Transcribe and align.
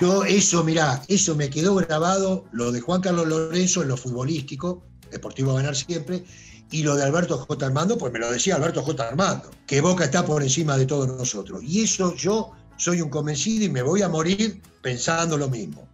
Yo 0.00 0.22
eso, 0.24 0.62
mirá, 0.62 1.02
eso 1.08 1.34
me 1.34 1.50
quedó 1.50 1.74
grabado, 1.74 2.44
lo 2.52 2.70
de 2.70 2.80
Juan 2.80 3.00
Carlos 3.00 3.26
Lorenzo 3.26 3.82
en 3.82 3.88
lo 3.88 3.96
futbolístico, 3.96 4.84
deportivo 5.10 5.50
a 5.50 5.56
ganar 5.56 5.74
siempre, 5.74 6.22
y 6.70 6.84
lo 6.84 6.94
de 6.94 7.02
Alberto 7.02 7.36
J. 7.36 7.66
Armando, 7.66 7.98
pues 7.98 8.12
me 8.12 8.20
lo 8.20 8.30
decía 8.30 8.54
Alberto 8.54 8.82
J. 8.82 9.08
Armando, 9.08 9.50
que 9.66 9.80
Boca 9.80 10.04
está 10.04 10.24
por 10.24 10.42
encima 10.42 10.76
de 10.76 10.86
todos 10.86 11.08
nosotros. 11.08 11.64
Y 11.64 11.82
eso 11.82 12.14
yo 12.14 12.52
soy 12.76 13.00
un 13.00 13.10
convencido 13.10 13.64
y 13.64 13.70
me 13.70 13.82
voy 13.82 14.02
a 14.02 14.08
morir 14.08 14.62
pensando 14.82 15.36
lo 15.36 15.48
mismo. 15.48 15.88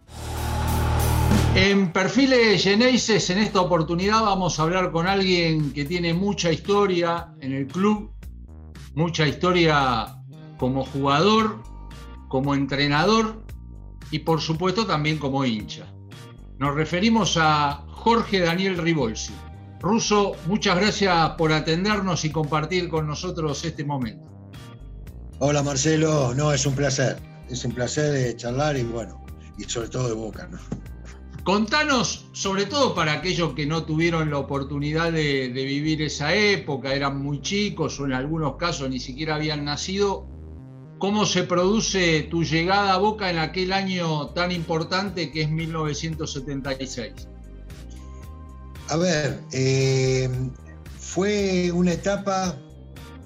En 1.55 1.91
Perfiles 1.91 2.61
Geneises, 2.61 3.29
en 3.31 3.39
esta 3.39 3.61
oportunidad 3.61 4.21
vamos 4.21 4.59
a 4.59 4.63
hablar 4.63 4.91
con 4.91 5.07
alguien 5.07 5.71
que 5.73 5.85
tiene 5.85 6.13
mucha 6.13 6.51
historia 6.51 7.33
en 7.39 7.53
el 7.53 7.65
club, 7.65 8.11
mucha 8.93 9.25
historia 9.25 10.21
como 10.59 10.85
jugador, 10.85 11.63
como 12.27 12.53
entrenador 12.53 13.44
y 14.15 14.19
por 14.19 14.39
supuesto 14.39 14.85
también 14.85 15.17
como 15.17 15.43
hincha. 15.43 15.85
Nos 16.57 16.73
referimos 16.73 17.35
a 17.35 17.83
Jorge 17.89 18.39
Daniel 18.39 18.77
Ribolsi. 18.77 19.33
Russo, 19.81 20.37
muchas 20.47 20.77
gracias 20.77 21.31
por 21.31 21.51
atendernos 21.51 22.23
y 22.23 22.29
compartir 22.29 22.87
con 22.87 23.07
nosotros 23.07 23.65
este 23.65 23.83
momento. 23.83 24.25
Hola 25.39 25.61
Marcelo, 25.63 26.33
no, 26.33 26.53
es 26.53 26.65
un 26.65 26.75
placer, 26.75 27.17
es 27.49 27.65
un 27.65 27.73
placer 27.73 28.13
de 28.13 28.37
charlar 28.37 28.77
y 28.77 28.83
bueno, 28.83 29.21
y 29.57 29.65
sobre 29.65 29.89
todo 29.89 30.07
de 30.07 30.13
Boca, 30.13 30.47
¿no? 30.49 30.59
Contanos, 31.43 32.27
sobre 32.31 32.65
todo 32.67 32.95
para 32.95 33.11
aquellos 33.11 33.53
que 33.53 33.65
no 33.65 33.83
tuvieron 33.83 34.31
la 34.31 34.37
oportunidad 34.37 35.11
de, 35.11 35.49
vivir 35.49 36.01
esa 36.01 36.33
época, 36.33 36.93
eran 36.93 37.21
muy 37.21 37.41
chicos 37.41 37.99
o 37.99 38.05
en 38.05 38.13
algunos 38.13 38.55
casos 38.55 38.89
ni 38.89 39.01
siquiera 39.01 39.35
habían 39.35 39.65
nacido, 39.65 40.25
cómo 40.97 41.25
se 41.25 41.43
produce 41.43 42.23
tu 42.23 42.43
llegada 42.43 42.93
a 42.93 42.97
Boca 42.97 43.29
en 43.29 43.37
aquel 43.37 43.73
año 43.73 44.27
tan 44.29 44.51
importante 44.51 45.31
que 45.31 45.43
es 45.43 45.49
1976. 45.49 47.27
A 48.89 48.97
ver, 48.97 49.39
eh, 49.51 50.29
fue 50.99 51.71
una 51.71 51.93
etapa 51.93 52.55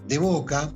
de 0.08 0.18
Boca 0.18 0.72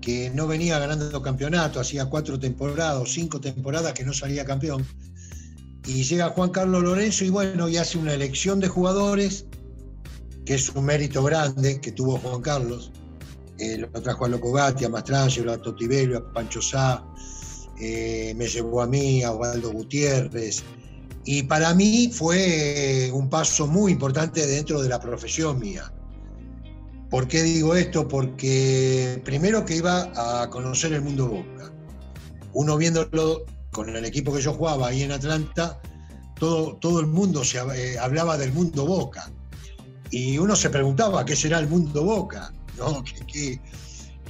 que 0.00 0.30
no 0.30 0.46
venía 0.46 0.78
ganando 0.78 1.20
campeonato, 1.22 1.80
hacía 1.80 2.06
cuatro 2.06 2.38
temporadas 2.38 3.02
o 3.02 3.06
cinco 3.06 3.40
temporadas 3.40 3.92
que 3.92 4.04
no 4.04 4.12
salía 4.12 4.44
campeón 4.44 4.86
y 5.86 6.02
llega 6.02 6.30
Juan 6.30 6.50
Carlos 6.50 6.82
Lorenzo 6.82 7.24
y 7.24 7.30
bueno, 7.30 7.68
y 7.68 7.76
hace 7.76 7.96
una 7.96 8.12
elección 8.12 8.58
de 8.58 8.68
jugadores, 8.68 9.46
que 10.44 10.54
es 10.54 10.70
un 10.70 10.84
mérito 10.84 11.22
grande 11.22 11.80
que 11.80 11.92
tuvo 11.92 12.18
Juan 12.18 12.42
Carlos. 12.42 12.90
Eh, 13.58 13.78
lo 13.78 13.88
trajo 14.02 14.26
a 14.26 14.28
Locogatti, 14.28 14.84
a 14.84 14.88
Mastrangelo, 14.88 15.52
a 15.52 15.58
Totivello, 15.58 16.18
a 16.18 16.32
Pancho 16.32 16.60
Sá, 16.60 17.04
eh, 17.78 18.34
me 18.36 18.46
llevó 18.48 18.82
a 18.82 18.86
mí, 18.86 19.22
a 19.22 19.32
Osvaldo 19.32 19.72
Gutiérrez. 19.72 20.62
Y 21.24 21.42
para 21.42 21.74
mí 21.74 22.10
fue 22.12 23.10
un 23.12 23.28
paso 23.28 23.66
muy 23.66 23.92
importante 23.92 24.46
dentro 24.46 24.80
de 24.82 24.88
la 24.88 25.00
profesión 25.00 25.58
mía. 25.58 25.92
¿Por 27.10 27.28
qué 27.28 27.42
digo 27.42 27.74
esto? 27.74 28.06
Porque 28.06 29.20
primero 29.24 29.64
que 29.64 29.76
iba 29.76 30.10
a 30.42 30.50
conocer 30.50 30.92
el 30.92 31.02
mundo 31.02 31.28
Boca. 31.28 31.72
Uno 32.52 32.76
viéndolo 32.76 33.44
con 33.72 33.88
el 33.94 34.04
equipo 34.04 34.32
que 34.32 34.40
yo 34.40 34.52
jugaba 34.54 34.88
ahí 34.88 35.02
en 35.02 35.12
Atlanta, 35.12 35.80
todo, 36.38 36.76
todo 36.76 37.00
el 37.00 37.06
mundo 37.06 37.44
se 37.44 37.58
eh, 37.58 37.98
hablaba 37.98 38.36
del 38.36 38.52
mundo 38.52 38.86
Boca. 38.86 39.30
Y 40.10 40.38
uno 40.38 40.56
se 40.56 40.70
preguntaba 40.70 41.24
qué 41.24 41.36
será 41.36 41.58
el 41.58 41.68
mundo 41.68 42.04
Boca, 42.04 42.52
¿no? 42.76 43.02
¿Qué, 43.26 43.60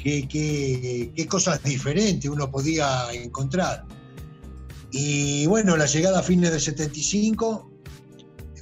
qué, 0.03 1.27
cosas 1.29 1.63
diferentes 1.63 2.31
uno 2.31 2.51
podía 2.51 3.13
encontrar. 3.13 3.85
Y 4.93 5.47
bueno, 5.47 5.77
la 5.77 5.87
llegada 5.87 6.21
a 6.21 6.23
fines 6.23 6.51
del 6.51 6.61
75 6.61 7.71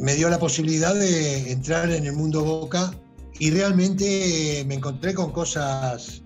me 0.01 0.15
dio 0.15 0.29
la 0.29 0.39
posibilidad 0.39 0.95
de 0.95 1.53
entrar 1.53 1.91
en 1.91 2.07
el 2.07 2.15
mundo 2.15 2.45
Boca 2.45 2.93
y 3.39 3.51
realmente 3.51 4.65
me 4.67 4.75
encontré 4.77 5.15
con 5.15 5.33
cosas 5.33 6.23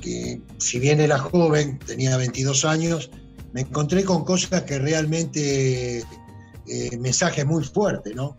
que, 0.00 0.40
si 0.58 0.78
bien 0.78 1.00
era 1.00 1.18
joven, 1.18 1.78
tenía 1.80 2.16
22 2.16 2.64
años, 2.64 3.10
me 3.52 3.62
encontré 3.62 4.04
con 4.04 4.24
cosas 4.24 4.62
que 4.62 4.78
realmente, 4.78 5.98
eh, 6.66 6.96
mensajes 6.98 7.44
muy 7.46 7.64
fuertes, 7.64 8.14
¿no? 8.14 8.36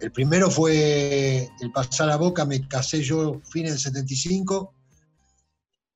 El 0.00 0.12
primero 0.12 0.50
fue 0.50 1.48
el 1.60 1.72
pasar 1.72 2.10
a 2.10 2.16
Boca, 2.16 2.44
me 2.44 2.66
casé 2.68 3.02
yo 3.02 3.40
fin 3.50 3.64
del 3.64 3.78
75 3.78 4.74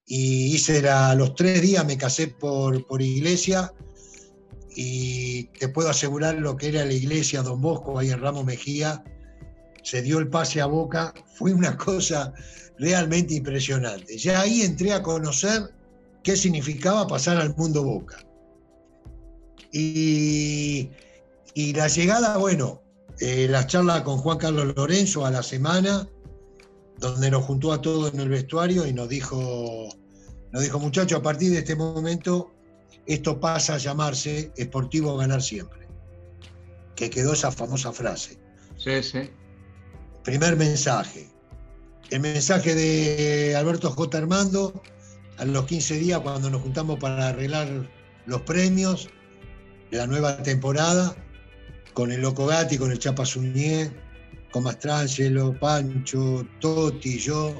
y 0.06 0.54
hice 0.54 0.88
a 0.88 1.14
los 1.14 1.34
tres 1.34 1.60
días, 1.60 1.84
me 1.84 1.98
casé 1.98 2.28
por, 2.28 2.86
por 2.86 3.02
iglesia 3.02 3.72
y 4.74 5.44
te 5.58 5.68
puedo 5.68 5.90
asegurar 5.90 6.36
lo 6.36 6.56
que 6.56 6.68
era 6.68 6.84
la 6.84 6.92
iglesia 6.92 7.42
Don 7.42 7.60
Bosco 7.60 7.98
ahí 7.98 8.10
en 8.10 8.20
Ramos 8.20 8.44
Mejía, 8.44 9.02
se 9.82 10.02
dio 10.02 10.18
el 10.18 10.28
pase 10.28 10.60
a 10.60 10.66
Boca, 10.66 11.12
fue 11.34 11.52
una 11.52 11.76
cosa 11.76 12.32
realmente 12.78 13.34
impresionante. 13.34 14.16
Ya 14.16 14.40
ahí 14.40 14.62
entré 14.62 14.92
a 14.92 15.02
conocer 15.02 15.74
qué 16.22 16.36
significaba 16.36 17.06
pasar 17.06 17.38
al 17.38 17.54
mundo 17.56 17.82
Boca. 17.82 18.18
Y, 19.72 20.90
la 21.74 21.88
llegada, 21.88 22.36
bueno, 22.36 22.82
eh, 23.20 23.48
la 23.48 23.66
charla 23.66 24.04
con 24.04 24.18
Juan 24.18 24.38
Carlos 24.38 24.74
Lorenzo 24.76 25.26
a 25.26 25.30
la 25.30 25.42
semana, 25.42 26.08
donde 26.98 27.30
nos 27.30 27.44
juntó 27.44 27.72
a 27.72 27.80
todos 27.80 28.12
en 28.14 28.20
el 28.20 28.28
vestuario 28.28 28.86
y 28.86 28.92
nos 28.92 29.08
dijo, 29.08 29.88
nos 30.52 30.62
dijo, 30.62 30.78
muchachos, 30.78 31.18
a 31.18 31.22
partir 31.22 31.50
de 31.50 31.58
este 31.58 31.74
momento, 31.74 32.52
esto 33.06 33.40
pasa 33.40 33.74
a 33.74 33.78
llamarse 33.78 34.52
Esportivo 34.56 35.16
Ganar 35.16 35.42
Siempre. 35.42 35.88
Que 36.94 37.10
quedó 37.10 37.32
esa 37.32 37.50
famosa 37.50 37.92
frase. 37.92 38.38
Sí, 38.76 39.02
sí. 39.02 39.30
Primer 40.24 40.56
mensaje. 40.56 41.28
El 42.10 42.20
mensaje 42.20 42.74
de 42.74 43.56
Alberto 43.56 43.90
J. 43.90 44.18
Armando, 44.18 44.80
a 45.38 45.44
los 45.44 45.66
15 45.66 45.98
días 45.98 46.20
cuando 46.20 46.50
nos 46.50 46.62
juntamos 46.62 46.98
para 46.98 47.28
arreglar 47.28 47.68
los 48.26 48.42
premios, 48.42 49.08
la 49.90 50.06
nueva 50.06 50.42
temporada 50.42 51.16
con 51.98 52.12
el 52.12 52.20
Loco 52.20 52.46
Gatti, 52.46 52.78
con 52.78 52.92
el 52.92 53.00
Chapa 53.00 53.26
Suñé, 53.26 53.90
con 54.52 54.62
Mastrangelo, 54.62 55.58
Pancho, 55.58 56.46
Totti, 56.60 57.18
yo. 57.18 57.52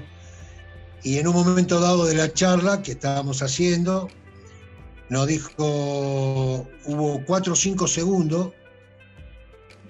Y 1.02 1.18
en 1.18 1.26
un 1.26 1.34
momento 1.34 1.80
dado 1.80 2.06
de 2.06 2.14
la 2.14 2.32
charla 2.32 2.80
que 2.80 2.92
estábamos 2.92 3.42
haciendo, 3.42 4.08
nos 5.08 5.26
dijo, 5.26 6.68
hubo 6.84 7.24
cuatro 7.26 7.54
o 7.54 7.56
cinco 7.56 7.88
segundos 7.88 8.52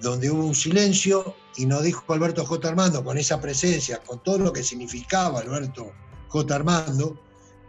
donde 0.01 0.31
hubo 0.31 0.43
un 0.43 0.55
silencio 0.55 1.35
y 1.55 1.67
nos 1.67 1.83
dijo 1.83 2.11
Alberto 2.11 2.43
J. 2.43 2.69
Armando, 2.69 3.03
con 3.03 3.19
esa 3.19 3.39
presencia, 3.39 3.99
con 3.99 4.23
todo 4.23 4.39
lo 4.39 4.51
que 4.51 4.63
significaba 4.63 5.41
Alberto 5.41 5.91
J. 6.29 6.55
Armando, 6.55 7.21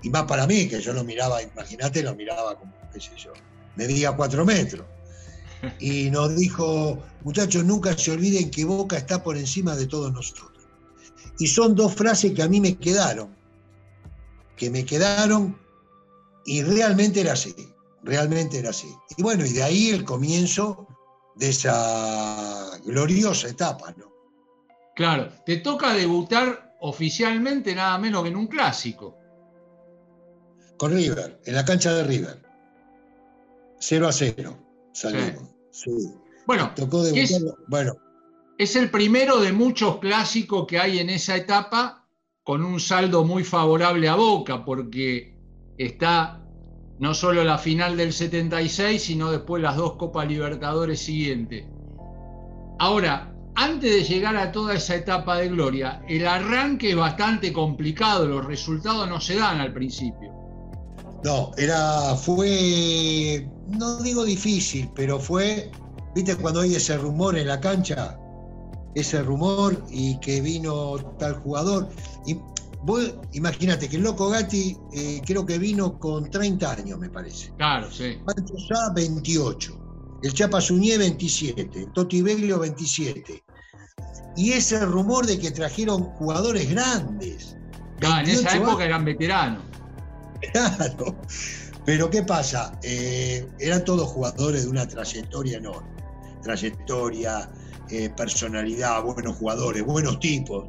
y 0.03 0.09
más 0.09 0.23
para 0.23 0.47
mí, 0.47 0.67
que 0.67 0.81
yo 0.81 0.95
lo 0.95 1.05
miraba, 1.05 1.43
imagínate, 1.43 2.03
lo 2.03 2.15
miraba 2.15 2.59
como, 2.59 2.73
qué 2.91 3.03
sé 3.03 3.11
yo, 3.19 3.35
medía 3.77 4.13
cuatro 4.13 4.47
metros. 4.47 4.87
Y 5.79 6.11
nos 6.11 6.37
dijo, 6.37 6.99
muchachos, 7.23 7.65
nunca 7.65 7.97
se 7.97 8.13
olviden 8.13 8.51
que 8.51 8.65
Boca 8.65 8.97
está 8.97 9.23
por 9.23 9.37
encima 9.37 9.77
de 9.77 9.87
todos 9.87 10.13
nosotros. 10.13 10.51
Y 11.39 11.47
son 11.47 11.75
dos 11.75 11.95
frases 11.95 12.33
que 12.33 12.43
a 12.43 12.49
mí 12.49 12.61
me 12.61 12.77
quedaron, 12.77 13.35
que 14.57 14.71
me 14.71 14.85
quedaron 14.85 15.59
y 16.45 16.63
realmente 16.63 17.21
era 17.21 17.33
así, 17.33 17.55
realmente 18.03 18.59
era 18.59 18.71
así. 18.71 18.89
Y 19.17 19.23
bueno, 19.23 19.45
y 19.45 19.53
de 19.53 19.63
ahí 19.63 19.91
el 19.91 20.05
comienzo 20.05 20.87
de 21.37 21.49
esa 21.49 22.79
gloriosa 22.85 23.49
etapa, 23.49 23.95
¿no? 23.97 24.11
Claro, 24.95 25.31
te 25.47 25.59
toca 25.59 25.95
debutar 25.95 26.77
oficialmente 26.81 27.75
nada 27.75 27.99
menos 27.99 28.23
que 28.23 28.29
en 28.29 28.37
un 28.37 28.47
clásico. 28.47 29.17
Con 30.77 30.93
River, 30.93 31.41
en 31.45 31.55
la 31.55 31.65
cancha 31.65 31.93
de 31.95 32.05
River. 32.05 32.43
0 33.79 34.09
a 34.09 34.13
0 34.13 34.59
salimos. 34.93 35.50
Bueno, 36.47 36.73
es, 37.15 37.45
bueno, 37.69 37.97
es 38.59 38.77
el 38.77 38.91
primero 38.91 39.41
de 39.41 39.53
muchos 39.53 39.99
clásicos 39.99 40.67
que 40.67 40.79
hay 40.79 40.99
en 40.99 41.11
esa 41.11 41.37
etapa 41.37 42.07
con 42.43 42.65
un 42.65 42.81
saldo 42.81 43.25
muy 43.25 43.45
favorable 43.45 44.09
a 44.09 44.17
Boca, 44.17 44.65
porque 44.65 45.37
está 45.79 46.41
no 46.99 47.15
solo 47.15 47.45
la 47.45 47.57
final 47.57 47.97
del 47.97 48.13
76, 48.13 49.03
sino 49.03 49.31
después 49.31 49.63
las 49.63 49.77
dos 49.77 49.95
Copas 49.95 50.29
Libertadores 50.29 51.01
siguientes. 51.01 51.65
Ahora, 52.79 53.33
antes 53.55 53.91
de 53.91 54.05
llegar 54.05 54.37
a 54.37 54.53
toda 54.53 54.75
esa 54.75 54.97
etapa 54.97 55.37
de 55.39 55.49
gloria, 55.49 56.03
el 56.09 56.27
arranque 56.27 56.91
es 56.91 56.97
bastante 56.97 57.53
complicado, 57.53 58.27
los 58.27 58.45
resultados 58.45 59.09
no 59.09 59.21
se 59.21 59.37
dan 59.37 59.61
al 59.61 59.73
principio. 59.73 60.33
No, 61.25 61.53
era, 61.57 62.15
fue, 62.17 63.49
no 63.71 63.97
digo 64.03 64.25
difícil, 64.25 64.91
pero 64.95 65.19
fue, 65.19 65.71
viste 66.15 66.37
cuando 66.37 66.61
hay 66.61 66.75
ese 66.75 66.97
rumor 66.97 67.37
en 67.37 67.49
la 67.49 67.61
cancha, 67.61 68.19
ese 68.95 69.23
rumor 69.23 69.85
y 69.91 70.19
que 70.21 70.41
vino 70.41 70.97
tal 71.19 71.35
jugador. 71.35 71.89
Y 72.27 72.37
imagínate 73.33 73.89
que 73.89 73.97
el 73.97 74.03
Loco 74.03 74.29
Gatti 74.29 74.77
eh, 74.93 75.21
creo 75.25 75.45
que 75.45 75.59
vino 75.59 75.99
con 75.99 76.31
30 76.31 76.73
años, 76.73 76.99
me 76.99 77.11
parece. 77.11 77.53
Claro, 77.57 77.91
sí. 77.91 78.19
Pancho 78.25 78.55
Sá, 78.69 78.93
28. 78.95 80.19
El 80.23 80.35
Chapa 80.35 80.61
Suñé, 80.61 80.99
27. 80.99 81.89
Toti 81.95 82.23
Beglio, 82.23 82.59
27. 82.59 83.43
Y 84.37 84.53
ese 84.53 84.85
rumor 84.85 85.27
de 85.27 85.39
que 85.39 85.51
trajeron 85.51 86.03
jugadores 86.03 86.71
grandes. 86.71 87.57
Claro, 87.99 88.27
en 88.27 88.35
esa 88.35 88.57
época 88.57 88.85
eran 88.85 89.05
veteranos. 89.05 89.65
Claro. 90.53 91.17
Pero 91.85 92.11
¿qué 92.11 92.23
pasa? 92.23 92.79
Eh, 92.83 93.49
eran 93.59 93.85
todos 93.85 94.09
jugadores 94.09 94.65
de 94.65 94.69
una 94.69 94.87
trayectoria 94.87 95.59
enorme. 95.59 95.89
Trayectoria, 96.43 97.51
eh, 97.91 98.11
personalidad, 98.11 99.03
buenos 99.03 99.37
jugadores, 99.37 99.85
buenos 99.85 100.19
tipos, 100.21 100.67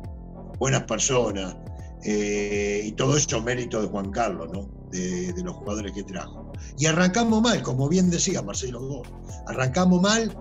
buenas 0.59 0.83
personas. 0.83 1.55
Eh, 2.03 2.81
y 2.85 2.91
todo 2.93 3.15
eso 3.15 3.41
mérito 3.41 3.81
de 3.81 3.87
Juan 3.87 4.09
Carlos, 4.11 4.49
¿no? 4.51 4.67
De, 4.89 5.33
los 5.43 5.55
jugadores 5.55 5.91
que 5.91 6.03
trajo. 6.03 6.51
Y 6.77 6.85
arrancamos 6.85 7.41
mal, 7.41 7.61
como 7.61 7.87
bien 7.87 8.09
decía 8.09 8.41
Marcelo 8.41 8.79
Gómez. 8.79 9.11
Arrancamos 9.47 10.01
mal, 10.01 10.35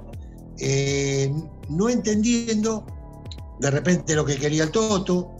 no 1.68 1.88
entendiendo 1.88 2.86
de 3.60 3.70
repente 3.70 4.14
lo 4.14 4.24
que 4.24 4.36
quería 4.36 4.64
el 4.64 4.70
Toto, 4.70 5.30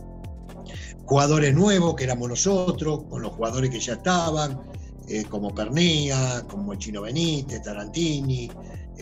jugadores 1.05 1.53
nuevos 1.53 1.95
que 1.95 2.03
éramos 2.03 2.29
nosotros, 2.29 3.03
con 3.09 3.21
los 3.21 3.33
jugadores 3.33 3.71
que 3.71 3.79
ya 3.79 3.93
estaban, 3.93 4.61
eh, 5.11 5.25
como 5.27 5.53
Pernía, 5.53 6.45
como 6.49 6.73
Chino 6.75 7.01
Benítez, 7.01 7.61
Tarantini, 7.63 8.49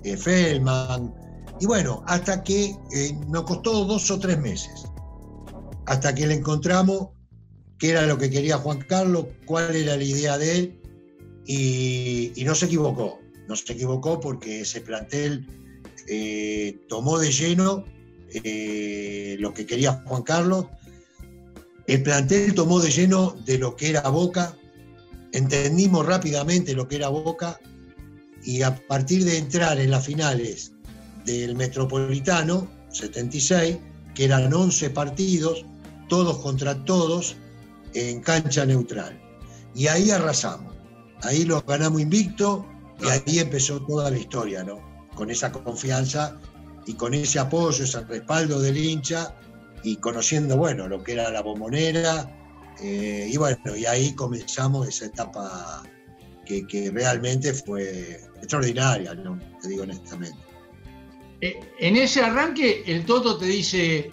eh, 0.03 0.17
Feldman. 0.17 1.13
Y 1.59 1.67
bueno, 1.67 2.03
hasta 2.07 2.43
que 2.43 2.75
eh, 2.91 3.13
nos 3.27 3.43
costó 3.43 3.85
dos 3.85 4.09
o 4.09 4.17
tres 4.17 4.39
meses, 4.39 4.85
hasta 5.85 6.15
que 6.15 6.25
le 6.25 6.33
encontramos 6.33 7.09
qué 7.77 7.91
era 7.91 8.07
lo 8.07 8.17
que 8.17 8.31
quería 8.31 8.57
Juan 8.57 8.79
Carlos, 8.79 9.27
cuál 9.45 9.75
era 9.75 9.95
la 9.97 10.03
idea 10.03 10.39
de 10.39 10.57
él, 10.57 10.81
y, 11.45 12.43
no 12.43 12.55
se 12.55 12.65
equivocó. 12.65 13.19
No 13.47 13.55
se 13.55 13.73
equivocó 13.73 14.19
porque 14.19 14.61
ese 14.61 14.81
plantel 14.81 15.45
tomó 16.87 17.19
de 17.19 17.31
lleno 17.31 17.83
lo 19.39 19.53
que 19.53 19.65
quería 19.67 20.03
Juan 20.07 20.23
Carlos 20.23 20.65
el 21.89 22.03
plantel 22.03 22.53
tomó 22.53 22.79
de 22.79 22.91
lleno 22.91 23.35
de 23.45 23.57
lo 23.57 23.75
que 23.75 23.89
era 23.89 24.07
Boca, 24.09 24.55
entendimos 25.31 26.05
rápidamente 26.05 26.73
lo 26.73 26.87
que 26.87 26.97
era 26.97 27.09
Boca 27.09 27.59
y 28.43 28.61
a 28.61 28.75
partir 28.87 29.25
de 29.25 29.37
entrar 29.37 29.79
en 29.79 29.91
las 29.91 30.05
finales 30.05 30.73
del 31.25 31.55
Metropolitano 31.55 32.67
76, 32.89 33.77
que 34.15 34.25
eran 34.25 34.53
11 34.53 34.89
partidos, 34.91 35.65
todos 36.07 36.37
contra 36.39 36.83
todos, 36.85 37.35
en 37.93 38.21
cancha 38.21 38.65
neutral. 38.65 39.19
Y 39.75 39.87
ahí 39.87 40.11
arrasamos, 40.11 40.73
ahí 41.21 41.43
lo 41.43 41.61
ganamos 41.61 42.01
invicto 42.01 42.65
y 43.01 43.07
ahí 43.07 43.39
empezó 43.39 43.79
toda 43.85 44.09
la 44.09 44.17
historia, 44.17 44.63
¿no? 44.63 44.79
Con 45.15 45.29
esa 45.29 45.51
confianza 45.51 46.37
y 46.85 46.93
con 46.93 47.13
ese 47.13 47.39
apoyo, 47.39 47.83
ese 47.83 48.01
respaldo 48.01 48.59
del 48.59 48.77
hincha 48.77 49.35
y 49.83 49.97
conociendo, 49.97 50.57
bueno, 50.57 50.87
lo 50.87 51.03
que 51.03 51.13
era 51.13 51.29
la 51.29 51.41
bombonera. 51.41 52.35
Eh, 52.81 53.29
y 53.31 53.37
bueno, 53.37 53.75
y 53.75 53.85
ahí 53.85 54.13
comenzamos 54.13 54.87
esa 54.87 55.05
etapa 55.05 55.83
que, 56.45 56.91
realmente 56.91 57.53
fue 57.53 58.19
extraordinaria, 58.37 59.15
te 59.61 59.69
digo 59.69 59.83
honestamente. 59.83 60.37
Eh, 61.41 61.59
en 61.79 61.95
ese 61.95 62.21
arranque, 62.21 62.83
el 62.87 63.05
Toto 63.05 63.37
te 63.37 63.45
dice, 63.45 64.11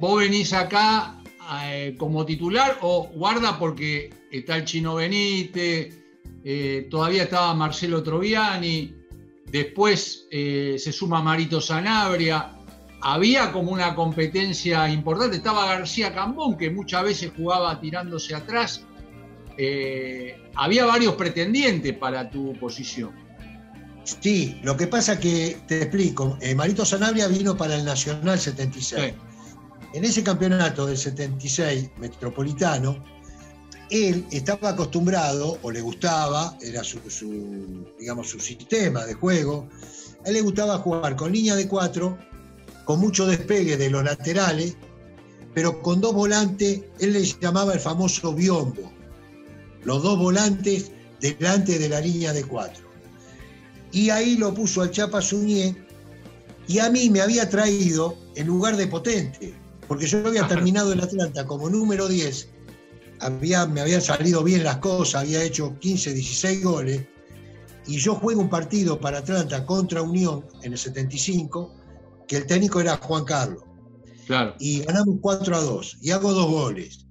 vos 0.00 0.20
venís 0.20 0.52
acá 0.52 1.22
eh, 1.64 1.94
como 1.98 2.24
titular 2.24 2.78
o 2.80 3.08
guarda 3.14 3.58
porque 3.58 4.10
está 4.30 4.56
el 4.56 4.64
Chino 4.64 4.94
Benítez, 4.94 5.98
todavía 6.90 7.24
estaba 7.24 7.54
Marcelo 7.54 8.02
Troviani, 8.02 8.94
después 9.46 10.26
se 10.30 10.92
suma 10.92 11.22
Marito 11.22 11.60
Sanabria 11.60 12.53
había 13.04 13.52
como 13.52 13.70
una 13.70 13.94
competencia 13.94 14.88
importante. 14.88 15.36
Estaba 15.36 15.66
García 15.66 16.14
Cambón, 16.14 16.56
que 16.56 16.70
muchas 16.70 17.04
veces 17.04 17.32
jugaba 17.36 17.78
tirándose 17.78 18.34
atrás. 18.34 18.82
Eh, 19.58 20.50
había 20.56 20.86
varios 20.86 21.14
pretendientes 21.14 21.92
para 21.98 22.30
tu 22.30 22.58
posición. 22.58 23.12
Sí, 24.20 24.58
lo 24.62 24.76
que 24.76 24.86
pasa 24.86 25.20
que, 25.20 25.58
te 25.68 25.82
explico, 25.82 26.38
eh, 26.40 26.54
Marito 26.54 26.84
Sanabria 26.84 27.28
vino 27.28 27.54
para 27.56 27.76
el 27.76 27.84
Nacional 27.84 28.38
76. 28.38 29.12
En 29.92 30.04
ese 30.04 30.22
campeonato 30.22 30.86
del 30.86 30.96
76 30.96 31.90
metropolitano, 31.98 33.04
él 33.90 34.24
estaba 34.30 34.70
acostumbrado, 34.70 35.58
o 35.60 35.70
le 35.70 35.82
gustaba, 35.82 36.56
era 36.60 36.82
su, 36.82 36.98
digamos, 37.98 38.30
su 38.30 38.40
sistema 38.40 39.04
de 39.04 39.12
juego, 39.12 39.68
a 40.24 40.28
él 40.28 40.34
le 40.34 40.40
gustaba 40.40 40.78
jugar 40.78 41.16
con 41.16 41.32
línea 41.32 41.54
de 41.54 41.68
cuatro 41.68 42.18
con 42.84 43.00
mucho 43.00 43.26
despegue 43.26 43.76
de 43.76 43.90
los 43.90 44.04
laterales, 44.04 44.76
pero 45.54 45.80
con 45.82 46.00
dos 46.00 46.14
volantes, 46.14 46.82
él 46.98 47.12
les 47.12 47.38
llamaba 47.38 47.74
el 47.74 47.80
famoso 47.80 48.34
biombo, 48.34 48.92
los 49.84 50.02
dos 50.02 50.18
volantes 50.18 50.90
delante 51.20 51.78
de 51.78 51.88
la 51.88 52.00
línea 52.00 52.32
de 52.32 52.44
cuatro. 52.44 52.84
Y 53.92 54.10
ahí 54.10 54.36
lo 54.36 54.52
puso 54.52 54.82
al 54.82 54.90
Chapa 54.90 55.22
Suñé, 55.22 55.76
y 56.66 56.78
a 56.78 56.90
mí 56.90 57.10
me 57.10 57.20
había 57.20 57.48
traído 57.48 58.16
en 58.34 58.46
lugar 58.46 58.76
de 58.76 58.86
potente, 58.86 59.54
porque 59.86 60.06
yo 60.06 60.26
había 60.26 60.46
terminado 60.48 60.92
en 60.92 61.00
Atlanta 61.00 61.46
como 61.46 61.70
número 61.70 62.08
10, 62.08 62.48
había, 63.20 63.66
me 63.66 63.80
habían 63.80 64.02
salido 64.02 64.42
bien 64.42 64.64
las 64.64 64.78
cosas, 64.78 65.22
había 65.22 65.42
hecho 65.42 65.78
15, 65.78 66.12
16 66.12 66.64
goles, 66.64 67.02
y 67.86 67.98
yo 67.98 68.14
juego 68.14 68.40
un 68.40 68.48
partido 68.48 68.98
para 68.98 69.18
Atlanta 69.18 69.64
contra 69.64 70.02
Unión 70.02 70.44
en 70.62 70.72
el 70.72 70.78
75, 70.78 71.70
que 72.26 72.36
el 72.36 72.46
técnico 72.46 72.80
era 72.80 72.96
Juan 72.96 73.24
Carlos. 73.24 73.62
Claro. 74.26 74.54
Y 74.58 74.80
ganamos 74.80 75.16
4 75.20 75.56
a 75.56 75.60
2 75.60 75.98
y 76.02 76.10
hago 76.10 76.32
dos 76.32 76.50
goles. 76.50 77.06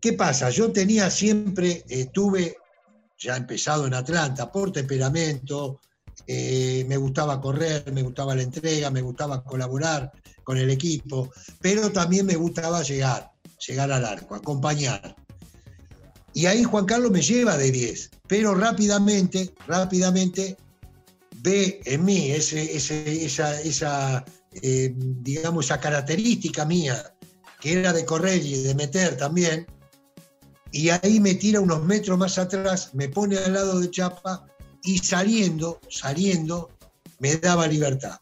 ¿Qué 0.00 0.12
pasa? 0.12 0.50
Yo 0.50 0.70
tenía 0.70 1.10
siempre, 1.10 1.84
estuve 1.88 2.42
eh, 2.42 2.56
ya 3.18 3.36
empezado 3.36 3.86
en 3.86 3.94
Atlanta 3.94 4.52
por 4.52 4.70
temperamento, 4.70 5.80
eh, 6.26 6.84
me 6.88 6.96
gustaba 6.96 7.40
correr, 7.40 7.90
me 7.92 8.02
gustaba 8.02 8.34
la 8.34 8.42
entrega, 8.42 8.90
me 8.90 9.02
gustaba 9.02 9.42
colaborar 9.42 10.12
con 10.44 10.56
el 10.58 10.70
equipo, 10.70 11.30
pero 11.60 11.90
también 11.90 12.26
me 12.26 12.36
gustaba 12.36 12.82
llegar, 12.82 13.30
llegar 13.66 13.90
al 13.90 14.04
arco, 14.04 14.34
acompañar. 14.34 15.16
Y 16.34 16.46
ahí 16.46 16.62
Juan 16.62 16.84
Carlos 16.84 17.10
me 17.10 17.22
lleva 17.22 17.56
de 17.56 17.70
10, 17.70 18.10
pero 18.28 18.54
rápidamente, 18.54 19.52
rápidamente 19.66 20.56
ve 21.40 21.80
en 21.84 22.04
mí 22.04 22.30
ese, 22.30 22.76
esa, 22.76 24.24
eh, 24.62 24.92
digamos, 24.94 25.66
esa 25.66 25.80
característica 25.80 26.64
mía, 26.64 27.14
que 27.60 27.74
era 27.74 27.92
de 27.92 28.04
correr 28.04 28.44
y 28.44 28.62
de 28.62 28.74
meter 28.74 29.16
también, 29.16 29.66
y 30.70 30.90
ahí 30.90 31.20
me 31.20 31.34
tira 31.34 31.60
unos 31.60 31.82
metros 31.84 32.18
más 32.18 32.38
atrás, 32.38 32.94
me 32.94 33.08
pone 33.08 33.38
al 33.38 33.54
lado 33.54 33.80
de 33.80 33.90
Chapa 33.90 34.46
y 34.82 34.98
saliendo, 34.98 35.80
saliendo, 35.88 36.70
me 37.18 37.36
daba 37.36 37.66
libertad. 37.66 38.18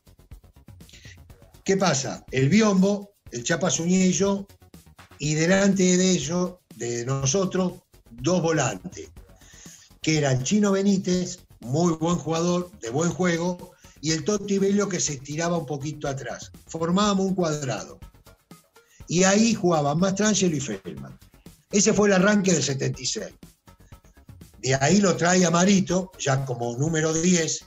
¿Qué 1.65 1.77
pasa? 1.77 2.25
El 2.31 2.49
biombo, 2.49 3.11
el 3.33 3.43
Chapa 3.43 3.71
Suñé 3.71 4.07
y 4.07 4.17
y 5.19 5.35
delante 5.35 5.97
de 5.97 6.11
ellos, 6.11 6.57
de 6.77 7.05
nosotros, 7.05 7.73
dos 8.11 8.43
volantes, 8.43 9.11
que 10.03 10.19
eran 10.19 10.43
Chino 10.45 10.73
Benítez 10.73 11.46
muy 11.61 11.95
buen 11.95 12.17
jugador, 12.17 12.71
de 12.81 12.91
buen 12.91 13.11
juego, 13.11 13.73
y 14.01 14.13
el 14.13 14.25
Totti 14.25 14.59
Bello 14.59 14.89
que 14.89 15.01
se 15.01 15.15
estiraba 15.15 15.59
un 15.59 15.67
poquito 15.67 16.09
atrás. 16.09 16.53
Formábamos 16.67 17.27
un 17.27 17.35
cuadrado. 17.35 17.99
Y 19.09 19.25
ahí 19.25 19.55
jugaban 19.55 19.99
Mastrangelo 19.99 20.57
y 20.57 20.61
Feldman. 20.61 21.19
Ese 21.71 21.93
fue 21.93 22.09
el 22.09 22.15
arranque 22.15 22.53
del 22.53 22.63
76. 22.63 23.27
De 24.61 24.75
ahí 24.77 25.01
lo 25.01 25.17
trae 25.17 25.49
Marito, 25.51 26.11
ya 26.19 26.45
como 26.45 26.77
número 26.77 27.13
10, 27.13 27.65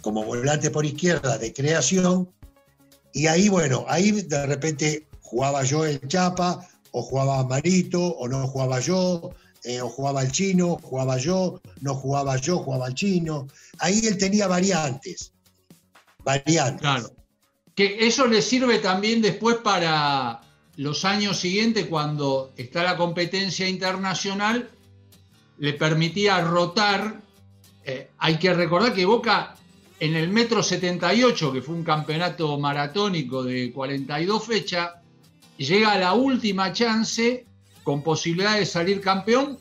como 0.00 0.24
volante 0.24 0.70
por 0.70 0.84
izquierda 0.84 1.38
de 1.38 1.52
creación. 1.52 2.30
Y 3.12 3.26
ahí, 3.26 3.48
bueno, 3.48 3.84
ahí 3.88 4.12
de 4.12 4.46
repente 4.46 5.08
jugaba 5.22 5.62
yo 5.64 5.84
el 5.84 6.00
Chapa, 6.08 6.66
o 6.92 7.02
jugaba 7.02 7.44
Marito, 7.44 8.02
o 8.02 8.28
no 8.28 8.46
jugaba 8.46 8.80
yo, 8.80 9.30
eh, 9.64 9.80
o 9.80 9.88
jugaba 9.88 10.22
el 10.22 10.32
chino, 10.32 10.78
jugaba 10.82 11.18
yo, 11.18 11.60
no 11.80 11.94
jugaba 11.94 12.36
yo, 12.36 12.58
jugaba 12.58 12.88
el 12.88 12.94
chino. 12.94 13.48
Ahí 13.78 14.00
él 14.06 14.18
tenía 14.18 14.46
variantes. 14.46 15.32
Variantes. 16.24 16.80
Claro. 16.80 17.12
Que 17.74 18.06
eso 18.06 18.26
le 18.26 18.42
sirve 18.42 18.78
también 18.78 19.22
después 19.22 19.56
para 19.56 20.40
los 20.76 21.04
años 21.04 21.38
siguientes, 21.38 21.86
cuando 21.86 22.52
está 22.56 22.84
la 22.84 22.96
competencia 22.96 23.68
internacional, 23.68 24.70
le 25.58 25.72
permitía 25.72 26.40
rotar. 26.40 27.20
Eh, 27.84 28.10
hay 28.18 28.38
que 28.38 28.54
recordar 28.54 28.94
que 28.94 29.04
Boca 29.04 29.56
en 30.00 30.14
el 30.14 30.28
Metro 30.28 30.62
78, 30.62 31.52
que 31.52 31.62
fue 31.62 31.74
un 31.74 31.82
campeonato 31.82 32.58
maratónico 32.58 33.42
de 33.42 33.72
42 33.72 34.46
fechas, 34.46 34.90
llega 35.56 35.92
a 35.92 35.98
la 35.98 36.12
última 36.14 36.72
chance 36.72 37.47
con 37.88 38.02
posibilidad 38.02 38.58
de 38.58 38.66
salir 38.66 39.00
campeón 39.00 39.58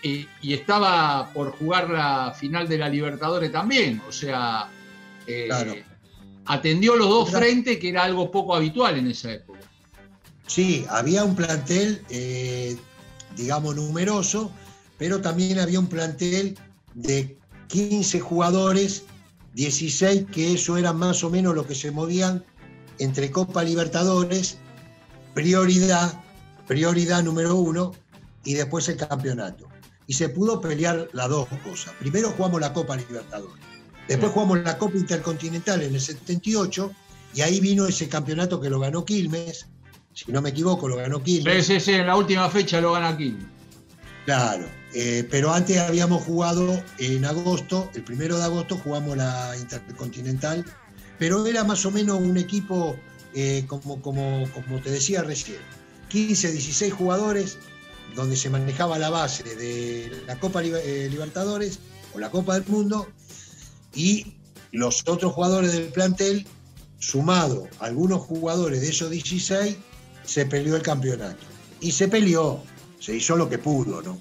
y, 0.00 0.28
estaba 0.42 1.32
por 1.34 1.58
jugar 1.58 1.90
la 1.90 2.32
final 2.32 2.68
de 2.68 2.78
la 2.78 2.88
Libertadores 2.88 3.50
también. 3.50 4.00
O 4.08 4.12
sea, 4.12 4.70
eh, 5.26 5.84
atendió 6.44 6.94
los 6.94 7.08
dos 7.08 7.32
frentes, 7.32 7.80
que 7.80 7.88
era 7.88 8.04
algo 8.04 8.30
poco 8.30 8.54
habitual 8.54 8.96
en 8.96 9.08
esa 9.08 9.32
época. 9.32 9.58
Sí, 10.46 10.86
había 10.88 11.24
un 11.24 11.34
plantel, 11.34 12.00
eh, 12.10 12.76
digamos, 13.34 13.74
numeroso, 13.74 14.52
pero 14.96 15.20
también 15.20 15.58
había 15.58 15.80
un 15.80 15.88
plantel 15.88 16.56
de 16.94 17.36
15 17.66 18.20
jugadores, 18.20 19.02
16, 19.54 20.26
que 20.30 20.52
eso 20.52 20.76
era 20.76 20.92
más 20.92 21.24
o 21.24 21.30
menos 21.30 21.56
lo 21.56 21.66
que 21.66 21.74
se 21.74 21.90
movían 21.90 22.44
entre 23.00 23.32
Copa 23.32 23.64
Libertadores, 23.64 24.58
prioridad, 25.34 26.23
prioridad 26.66 27.22
número 27.22 27.56
uno, 27.56 27.92
y 28.44 28.54
después 28.54 28.88
el 28.88 28.96
campeonato. 28.96 29.68
Y 30.06 30.14
se 30.14 30.28
pudo 30.28 30.60
pelear 30.60 31.08
las 31.12 31.28
dos 31.28 31.48
cosas. 31.64 31.94
Primero 31.98 32.30
jugamos 32.30 32.60
la 32.60 32.72
Copa 32.72 32.96
Libertadores, 32.96 33.64
después 34.06 34.32
jugamos 34.32 34.60
la 34.62 34.76
Copa 34.76 34.96
Intercontinental 34.96 35.82
en 35.82 35.94
el 35.94 36.00
78, 36.00 36.92
y 37.34 37.40
ahí 37.40 37.60
vino 37.60 37.86
ese 37.86 38.08
campeonato 38.08 38.60
que 38.60 38.70
lo 38.70 38.78
ganó 38.78 39.04
Quilmes, 39.04 39.66
si 40.12 40.30
no 40.30 40.40
me 40.40 40.50
equivoco, 40.50 40.88
lo 40.88 40.96
ganó 40.96 41.22
Quilmes. 41.22 41.66
Sí, 41.66 41.74
sí, 41.74 41.80
sí, 41.80 41.92
en 41.92 42.06
la 42.06 42.16
última 42.16 42.48
fecha 42.48 42.80
lo 42.80 42.92
gana 42.92 43.16
Quilmes. 43.16 43.46
Claro, 44.24 44.64
eh, 44.94 45.26
pero 45.30 45.52
antes 45.52 45.76
habíamos 45.78 46.22
jugado 46.22 46.82
en 46.98 47.24
agosto, 47.24 47.90
el 47.94 48.04
primero 48.04 48.38
de 48.38 48.44
agosto 48.44 48.76
jugamos 48.76 49.16
la 49.16 49.54
Intercontinental, 49.58 50.64
pero 51.18 51.46
era 51.46 51.64
más 51.64 51.84
o 51.84 51.90
menos 51.90 52.20
un 52.20 52.38
equipo, 52.38 52.96
eh, 53.34 53.64
como, 53.66 54.00
como, 54.00 54.48
como 54.52 54.80
te 54.80 54.90
decía 54.90 55.22
recién, 55.22 55.58
15, 56.14 56.52
16 56.52 56.92
jugadores, 56.92 57.58
donde 58.14 58.36
se 58.36 58.48
manejaba 58.48 59.00
la 59.00 59.10
base 59.10 59.42
de 59.56 60.22
la 60.28 60.38
Copa 60.38 60.62
eh, 60.62 61.08
Libertadores 61.10 61.80
o 62.14 62.20
la 62.20 62.30
Copa 62.30 62.54
del 62.54 62.64
Mundo, 62.68 63.08
y 63.96 64.34
los 64.70 65.02
otros 65.08 65.32
jugadores 65.32 65.72
del 65.72 65.88
plantel, 65.88 66.46
sumado 67.00 67.66
a 67.80 67.86
algunos 67.86 68.20
jugadores 68.20 68.82
de 68.82 68.90
esos 68.90 69.10
16, 69.10 69.76
se 70.24 70.46
peleó 70.46 70.76
el 70.76 70.82
campeonato. 70.82 71.44
Y 71.80 71.90
se 71.90 72.06
peleó, 72.06 72.62
se 73.00 73.16
hizo 73.16 73.34
lo 73.34 73.48
que 73.48 73.58
pudo, 73.58 74.00
¿no? 74.00 74.20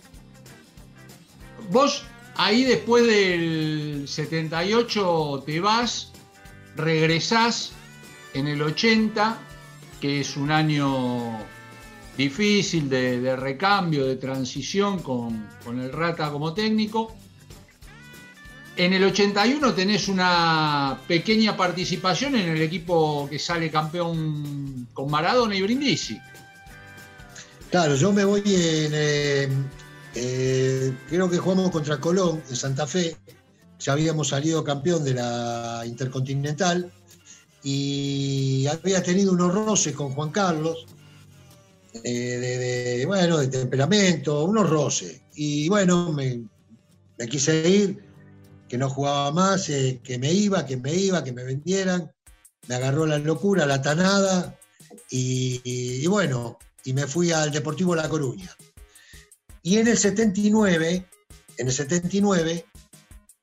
Vos 1.69 2.05
ahí 2.37 2.63
después 2.63 3.05
del 3.05 4.05
78 4.07 5.43
te 5.45 5.59
vas, 5.59 6.11
regresás 6.75 7.69
en 8.33 8.47
el 8.47 8.63
80, 8.63 9.37
que 10.01 10.21
es 10.21 10.35
un 10.35 10.49
año 10.49 11.37
difícil 12.17 12.89
de, 12.89 13.35
recambio, 13.35 14.05
de 14.05 14.15
transición 14.15 15.01
con, 15.01 15.47
con, 15.63 15.79
el 15.79 15.91
Rata 15.91 16.29
como 16.29 16.53
técnico. 16.53 17.15
En 18.75 18.93
el 18.93 19.03
81 19.03 19.73
tenés 19.73 20.07
una 20.07 20.99
pequeña 21.07 21.55
participación 21.55 22.35
en 22.35 22.49
el 22.49 22.61
equipo 22.61 23.27
que 23.29 23.37
sale 23.37 23.69
campeón 23.69 24.87
con 24.93 25.11
Maradona 25.11 25.55
y 25.55 25.61
Brindisi. 25.61 26.19
Claro, 27.69 27.95
yo 27.95 28.11
me 28.11 28.23
voy 28.23 28.41
en, 28.45 28.91
eh, 28.93 29.49
eh, 30.15 30.93
creo 31.09 31.29
que 31.29 31.37
jugamos 31.37 31.71
contra 31.71 31.99
Colón 31.99 32.41
en 32.47 32.55
Santa 32.55 32.85
Fe, 32.85 33.15
ya 33.79 33.93
habíamos 33.93 34.27
salido 34.29 34.63
campeón 34.63 35.03
de 35.03 35.15
la 35.15 35.83
Intercontinental 35.85 36.91
y 37.63 38.67
había 38.67 39.01
tenido 39.01 39.31
unos 39.31 39.53
roces 39.53 39.95
con 39.95 40.13
Juan 40.13 40.29
Carlos, 40.29 40.85
eh, 42.03 42.97
de, 42.97 43.05
bueno, 43.05 43.37
de 43.37 43.47
temperamento, 43.47 44.45
unos 44.45 44.69
roces. 44.69 45.21
Y 45.35 45.69
bueno, 45.69 46.11
me, 46.11 46.47
quise 47.29 47.67
ir, 47.67 48.05
que 48.67 48.77
no 48.77 48.89
jugaba 48.89 49.31
más, 49.31 49.69
eh, 49.69 50.01
que 50.03 50.17
me 50.17 50.31
iba, 50.31 50.65
que 50.65 50.77
me 50.77 50.93
iba, 50.93 51.23
que 51.23 51.33
me 51.33 51.43
vendieran. 51.43 52.11
Me 52.67 52.75
agarró 52.75 53.05
la 53.05 53.17
locura, 53.17 53.65
la 53.65 53.81
tanada, 53.81 54.57
y 55.09 56.07
bueno, 56.07 56.57
y 56.85 56.93
me 56.93 57.07
fui 57.07 57.31
al 57.31 57.51
Deportivo 57.51 57.95
La 57.95 58.09
Coruña. 58.09 58.55
Y 59.61 59.77
en 59.77 59.87
el 59.87 59.97
79, 59.97 61.07
en 61.57 61.67
el 61.67 61.73
79, 61.73 62.65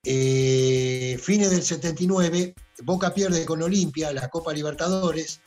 eh, 0.05 1.19
fines 1.21 1.51
del 1.51 1.63
79, 1.63 2.55
Boca 2.83 3.13
pierde 3.15 3.45
con 3.45 3.63
Olimpia 3.63 4.13
la 4.13 4.29
Copa 4.29 4.53
Libertadores 4.53 5.41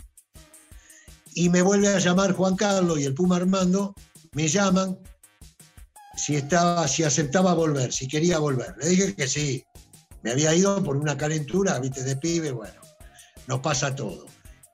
y 1.35 1.49
me 1.49 1.61
vuelve 1.61 1.89
a 1.89 1.99
llamar 1.99 2.33
Juan 2.33 2.55
Carlos 2.55 2.99
y 2.99 3.05
el 3.05 3.13
Puma 3.13 3.37
Armando, 3.37 3.93
me 4.33 4.47
llaman 4.47 4.97
si, 6.15 6.35
estaba, 6.35 6.87
si 6.87 7.03
aceptaba 7.03 7.53
volver, 7.53 7.91
si 7.91 8.07
quería 8.07 8.39
volver. 8.39 8.75
Le 8.79 8.89
dije 8.89 9.15
que 9.15 9.27
sí, 9.27 9.63
me 10.21 10.31
había 10.31 10.53
ido 10.55 10.83
por 10.83 10.97
una 10.97 11.17
calentura, 11.17 11.79
viste, 11.79 12.03
de 12.03 12.15
pibe, 12.15 12.51
bueno, 12.51 12.79
nos 13.47 13.59
pasa 13.59 13.95
todo. 13.95 14.25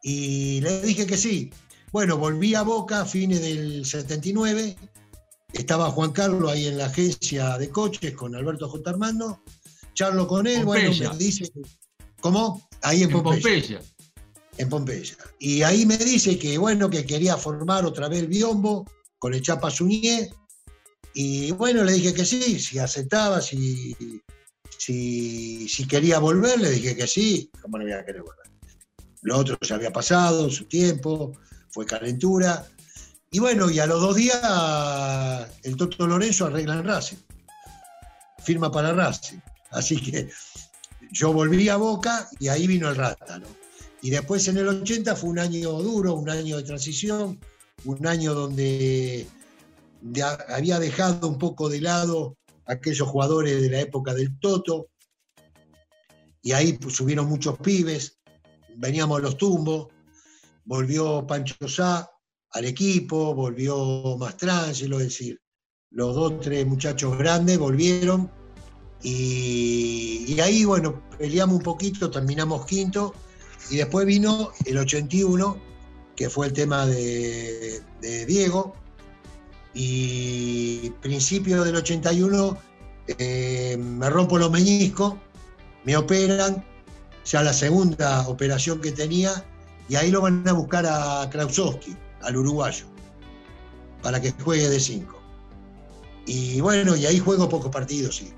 Y 0.04 0.62
le 0.62 0.82
dije 0.82 1.06
que 1.06 1.18
sí. 1.18 1.52
Bueno, 1.92 2.18
volví 2.18 2.54
a 2.56 2.62
Boca 2.62 3.02
a 3.02 3.06
fines 3.06 3.42
del 3.42 3.86
79 3.86 4.76
estaba 5.54 5.90
Juan 5.92 6.12
Carlos 6.12 6.52
ahí 6.52 6.68
en 6.68 6.78
la 6.78 6.86
agencia 6.86 7.58
de 7.58 7.70
coches 7.70 8.14
con 8.14 8.36
Alberto 8.36 8.70
J. 8.70 8.90
Armando. 8.90 9.44
Charlo 9.94 10.28
con 10.28 10.48
él, 10.48 10.64
bueno, 10.64 10.92
me 10.92 11.18
dice. 11.18 11.52
¿Cómo? 12.22 12.70
Ahí 12.82 13.04
en, 13.04 13.12
Pompeya. 13.12 13.82
En 14.60 14.68
Pompeya. 14.68 15.16
Y 15.40 15.62
ahí 15.62 15.86
me 15.86 15.98
dice 15.98 16.38
que, 16.38 16.58
bueno, 16.58 16.90
que 16.90 17.06
quería 17.06 17.38
formar 17.38 17.86
otra 17.86 18.10
vez 18.10 18.20
el 18.20 18.28
biombo 18.28 18.86
con 19.18 19.34
el 19.34 19.42
Chapa 19.42 19.72
Suñé. 19.72 20.30
Y 21.14 21.52
bueno, 21.54 21.82
le 21.86 21.94
dije 21.94 22.14
que 22.14 22.26
sí, 22.26 22.60
si 22.60 22.78
aceptaba, 22.78 23.40
si, 23.40 23.96
si, 24.78 25.68
si 25.70 25.88
quería 25.88 26.20
volver, 26.20 26.60
le 26.60 26.72
dije 26.72 26.94
que 26.94 27.08
sí. 27.08 27.50
¿Cómo 27.62 27.78
no 27.78 27.86
voy 27.86 27.94
a 27.94 28.04
querer 28.04 28.22
volver? 28.22 28.52
Lo 29.22 29.38
otro 29.38 29.58
se 29.62 29.74
había 29.74 29.94
pasado, 29.94 30.50
su 30.50 30.66
tiempo, 30.66 31.32
fue 31.70 31.86
calentura. 31.86 32.68
Y 33.32 33.40
bueno, 33.40 33.70
y 33.70 33.80
a 33.80 33.86
los 33.86 34.02
dos 34.02 34.18
días 34.18 34.42
el 35.64 35.78
Toto 35.78 36.06
Lorenzo 36.06 36.48
arregla 36.48 36.74
en 36.74 36.84
Racing. 36.84 37.18
Firma 38.44 38.70
para 38.70 38.92
Racing. 38.92 39.40
Así 39.72 40.02
que 40.02 40.30
yo 41.14 41.32
volví 41.32 41.70
a 41.70 41.78
Boca 41.78 42.28
y 42.40 42.50
ahí 42.50 42.68
vino 42.68 42.90
el 42.90 42.98
Rata, 42.98 43.40
¿no? 43.40 43.48
Y 44.02 44.10
después 44.10 44.48
en 44.48 44.58
el 44.58 44.68
80 44.68 45.16
fue 45.16 45.30
un 45.30 45.40
año 45.40 45.72
duro, 45.82 46.14
un 46.14 46.30
año 46.30 46.58
de 46.58 46.64
transición, 46.64 47.40
un 47.86 48.08
año 48.08 48.34
donde 48.34 49.28
había 50.48 50.80
dejado 50.80 51.28
un 51.28 51.38
poco 51.38 51.70
de 51.70 51.82
lado 51.82 52.38
aquellos 52.66 53.08
jugadores 53.08 53.62
de 53.62 53.70
la 53.70 53.82
época 53.82 54.14
del 54.14 54.40
Toto. 54.40 54.90
Y 56.42 56.54
ahí 56.54 56.74
pues, 56.74 56.96
subieron 56.96 57.28
muchos 57.28 57.58
pibes, 57.60 58.20
veníamos 58.78 59.20
a 59.20 59.22
los 59.22 59.38
tumbos, 59.38 59.88
volvió 60.64 61.26
Pancho 61.28 61.68
Sá, 61.68 62.10
al 62.52 62.66
equipo, 62.66 63.36
volvió 63.36 64.18
Mastrangelo, 64.18 65.00
es 65.00 65.08
decir, 65.08 65.42
los 65.92 66.16
dos, 66.16 66.40
tres 66.40 66.66
muchachos 66.66 67.18
grandes 67.18 67.58
volvieron. 67.58 68.32
Y, 69.02 70.40
ahí, 70.40 70.66
bueno, 70.66 71.04
peleamos 71.18 71.58
un 71.58 71.64
poquito, 71.64 72.10
terminamos 72.10 72.66
quinto 72.66 73.14
y 73.70 73.78
después 73.78 74.06
vino 74.06 74.52
el 74.66 74.78
81, 74.78 75.58
que 76.16 76.30
fue 76.30 76.48
el 76.48 76.54
tema 76.54 76.86
de, 76.86 77.82
Diego, 78.28 78.74
y 79.74 80.90
principio 81.02 81.64
del 81.64 81.76
81 81.76 82.58
eh, 83.08 83.78
me 83.78 84.10
rompo 84.10 84.38
los 84.38 84.52
meñiscos, 84.52 85.16
me 85.84 85.96
operan, 85.96 86.64
ya 87.26 87.44
la 87.44 87.54
segunda 87.54 88.28
operación 88.28 88.82
que 88.82 88.92
tenía, 88.92 89.46
y 89.88 89.96
ahí 89.96 90.12
lo 90.12 90.22
van 90.22 90.48
a 90.48 90.54
buscar 90.54 90.86
a 90.86 91.28
Krausowski 91.30 91.96
al 92.22 92.38
uruguayo 92.38 92.86
para 94.02 94.22
que 94.22 94.32
juegue 94.32 94.70
de 94.70 94.80
5. 94.80 95.20
Y 96.26 96.62
bueno, 96.62 96.96
y 96.96 97.06
ahí 97.06 97.20
juego 97.20 97.50
pocos 97.50 97.72
partidos, 97.72 98.18
sí. 98.18 98.32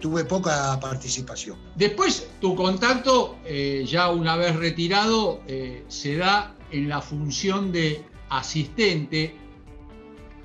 Tuve, 0.00 0.24
poca 0.24 0.80
participación. 0.80 1.58
Después, 1.74 2.26
tu 2.40 2.56
contacto, 2.56 3.36
eh, 3.44 3.84
ya 3.86 4.10
una 4.10 4.34
vez 4.36 4.56
retirado, 4.56 5.42
eh, 5.46 5.84
se 5.88 6.16
da 6.16 6.54
en 6.70 6.88
la 6.88 7.02
función 7.02 7.70
de 7.70 8.02
asistente. 8.30 9.36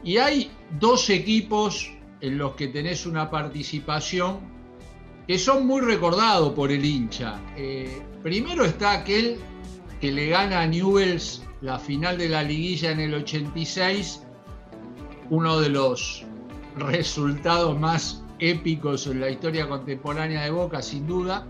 Y 0.04 0.18
hay 0.18 0.52
dos 0.78 1.10
equipos 1.10 1.90
en 2.20 2.38
los 2.38 2.56
que 2.56 2.68
tenés 2.68 3.06
una 3.06 3.30
participación 3.30 4.40
que 5.26 5.40
son 5.40 5.66
muy 5.66 5.80
recordados 5.80 6.52
por 6.54 6.70
el 6.70 6.84
hincha. 6.84 7.40
Eh, 7.56 8.02
primero 8.24 8.66
está 8.66 8.92
aquel 8.92 9.38
que 10.02 10.12
le 10.12 10.28
gana 10.28 10.62
a 10.62 10.68
Newells 10.68 11.44
la 11.62 11.80
final 11.80 12.18
de 12.18 12.28
la 12.28 12.44
liguilla 12.44 12.92
en 12.92 13.00
el 13.00 13.14
86, 13.14 14.22
uno 15.30 15.62
de 15.62 15.70
los 15.70 16.26
resultados 16.76 17.80
más 17.80 18.22
épicos 18.39 19.08
en 19.08 19.22
la 19.22 19.29
historia 19.29 19.67
contemporánea 19.67 20.44
de 20.44 20.51
Boca, 20.51 20.82
sin 20.82 21.08
duda. 21.08 21.46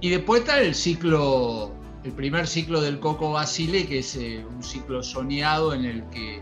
Y 0.00 0.10
después 0.10 0.40
está 0.40 0.60
el 0.60 0.74
ciclo, 0.74 1.72
el 2.04 2.12
primer 2.12 2.46
ciclo 2.46 2.80
del 2.80 2.98
Coco 2.98 3.32
Basile, 3.32 3.86
que 3.86 4.00
es 4.00 4.16
eh, 4.16 4.44
un 4.44 4.62
ciclo 4.62 5.02
soñado 5.02 5.74
en 5.74 5.84
el 5.84 6.04
que 6.10 6.40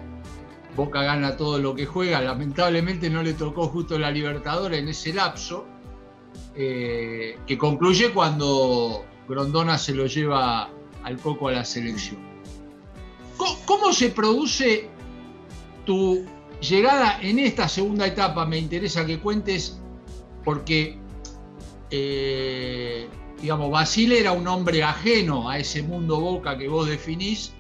Boca 0.77 1.03
gana 1.03 1.37
todo 1.37 1.59
lo 1.59 1.75
que 1.75 1.85
juega, 1.85 2.21
lamentablemente 2.21 3.11
no 3.11 3.23
le 3.23 3.35
tocó 3.35 3.69
justo 3.69 3.99
la 3.99 4.11
Libertadores 4.11 4.79
en 4.79 4.89
ese 4.89 5.13
lapso, 5.13 5.67
eh, 6.55 7.39
que 7.47 7.59
concluye 7.59 8.13
cuando 8.13 9.05
Grondona 9.29 9.79
se 9.79 9.95
lo 9.95 10.07
lleva 10.07 10.71
al 11.03 11.19
Coco 11.19 11.49
a 11.49 11.53
la 11.53 11.65
selección. 11.65 12.19
¿Cómo, 13.67 13.93
se 13.93 14.11
produce 14.11 14.89
tu 15.87 16.25
llegada 16.61 17.19
en 17.21 17.39
esta 17.39 17.69
segunda 17.69 18.07
etapa? 18.07 18.47
Me 18.47 18.59
interesa 18.59 19.05
que 19.05 19.19
cuentes, 19.19 19.81
porque, 20.45 20.99
eh, 21.91 23.09
digamos, 23.41 23.71
Basile 23.71 24.21
era 24.21 24.33
un 24.33 24.47
hombre 24.47 24.83
ajeno 24.83 25.49
a 25.49 25.59
ese 25.59 25.83
mundo 25.83 26.21
Boca 26.21 26.57
que 26.57 26.69
vos 26.69 26.89
definís. 26.89 27.53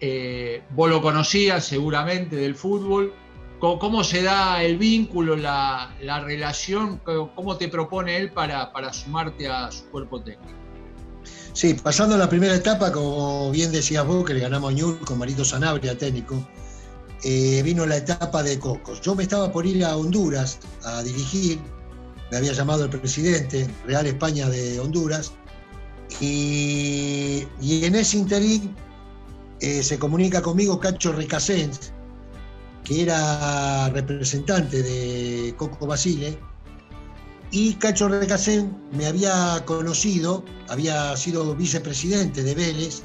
Eh, 0.00 0.62
vos 0.70 0.88
lo 0.88 1.02
conocías 1.02 1.64
seguramente 1.64 2.36
del 2.36 2.54
fútbol. 2.54 3.12
¿Cómo, 3.58 4.04
se 4.04 4.22
da 4.22 4.62
el 4.62 4.78
vínculo, 4.78 5.34
la, 5.34 5.90
relación? 6.24 7.00
¿Cómo 7.34 7.56
te 7.56 7.66
propone 7.66 8.16
él 8.16 8.30
para, 8.30 8.92
sumarte 8.92 9.48
a 9.48 9.72
su 9.72 9.84
cuerpo 9.90 10.22
técnico? 10.22 10.52
Sí, 11.54 11.74
pasando 11.74 12.14
a 12.14 12.18
la 12.18 12.28
primera 12.28 12.54
etapa, 12.54 12.92
como 12.92 13.50
bien 13.50 13.72
decías 13.72 14.06
vos, 14.06 14.24
que 14.24 14.34
le 14.34 14.40
ganamos 14.40 14.70
a 14.70 14.76
Ñul 14.76 15.00
con 15.00 15.18
Marito 15.18 15.44
Sanabria, 15.44 15.98
técnico, 15.98 16.46
eh, 17.24 17.62
vino 17.64 17.84
la 17.86 17.96
etapa 17.96 18.42
de 18.42 18.58
Cocos. 18.58 19.00
Yo 19.00 19.14
me 19.14 19.24
estaba 19.24 19.50
por 19.52 19.66
ir 19.66 19.84
a 19.84 19.96
Honduras 19.96 20.58
a 20.84 21.02
dirigir, 21.02 21.58
me 22.30 22.36
había 22.36 22.52
llamado 22.52 22.84
el 22.84 22.90
presidente, 22.90 23.68
Real 23.86 24.06
España 24.06 24.48
de 24.48 24.78
Honduras, 24.80 25.32
y, 26.20 27.46
en 27.60 27.94
ese 27.94 28.18
interín 28.18 28.74
eh, 29.60 29.82
se 29.82 29.98
comunica 29.98 30.40
conmigo 30.42 30.78
Cacho 30.78 31.12
Recasens, 31.12 31.92
que 32.84 33.02
era 33.02 33.90
representante 33.90 34.82
de 34.82 35.54
Coco 35.56 35.86
Basile, 35.86 36.38
y 37.50 37.74
Cacho 37.74 38.08
Recasén 38.08 38.76
me 38.92 39.06
había 39.06 39.62
conocido, 39.64 40.44
había 40.68 41.16
sido 41.16 41.54
vicepresidente 41.54 42.42
de 42.42 42.54
Vélez. 42.54 43.02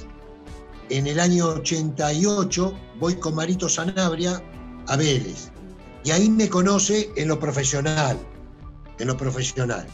En 0.89 1.07
el 1.07 1.19
año 1.19 1.47
88 1.47 2.73
voy 2.99 3.15
con 3.15 3.35
Marito 3.35 3.69
Sanabria 3.69 4.41
a 4.87 4.97
Vélez. 4.97 5.51
Y 6.03 6.11
ahí 6.11 6.29
me 6.29 6.49
conoce 6.49 7.11
en 7.15 7.29
lo 7.29 7.39
profesional, 7.39 8.17
en 8.99 9.07
lo 9.07 9.15
profesional. 9.15 9.87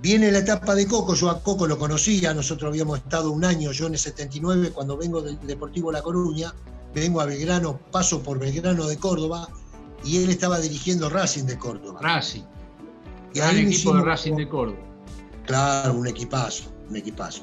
Viene 0.00 0.30
la 0.32 0.38
etapa 0.38 0.74
de 0.74 0.86
Coco, 0.86 1.14
yo 1.14 1.28
a 1.28 1.42
Coco 1.42 1.66
lo 1.66 1.78
conocía, 1.78 2.32
nosotros 2.32 2.70
habíamos 2.70 2.98
estado 2.98 3.32
un 3.32 3.44
año, 3.44 3.70
yo 3.72 3.86
en 3.86 3.92
el 3.94 3.98
79, 3.98 4.70
cuando 4.70 4.96
vengo 4.96 5.20
del 5.20 5.38
Deportivo 5.40 5.92
La 5.92 6.00
Coruña, 6.00 6.54
vengo 6.94 7.20
a 7.20 7.26
Belgrano, 7.26 7.78
paso 7.90 8.22
por 8.22 8.38
Belgrano 8.38 8.86
de 8.86 8.96
Córdoba, 8.96 9.48
y 10.02 10.22
él 10.22 10.30
estaba 10.30 10.58
dirigiendo 10.58 11.10
Racing 11.10 11.44
de 11.44 11.58
Córdoba. 11.58 12.00
Racing. 12.00 12.42
Y 13.34 13.40
ahí 13.40 13.66
equipo 13.66 13.94
de 13.94 14.02
Racing 14.02 14.36
de 14.36 14.48
Córdoba. 14.48 14.78
Claro, 15.46 15.94
un 15.94 16.06
equipazo, 16.06 16.72
un 16.88 16.96
equipazo. 16.96 17.42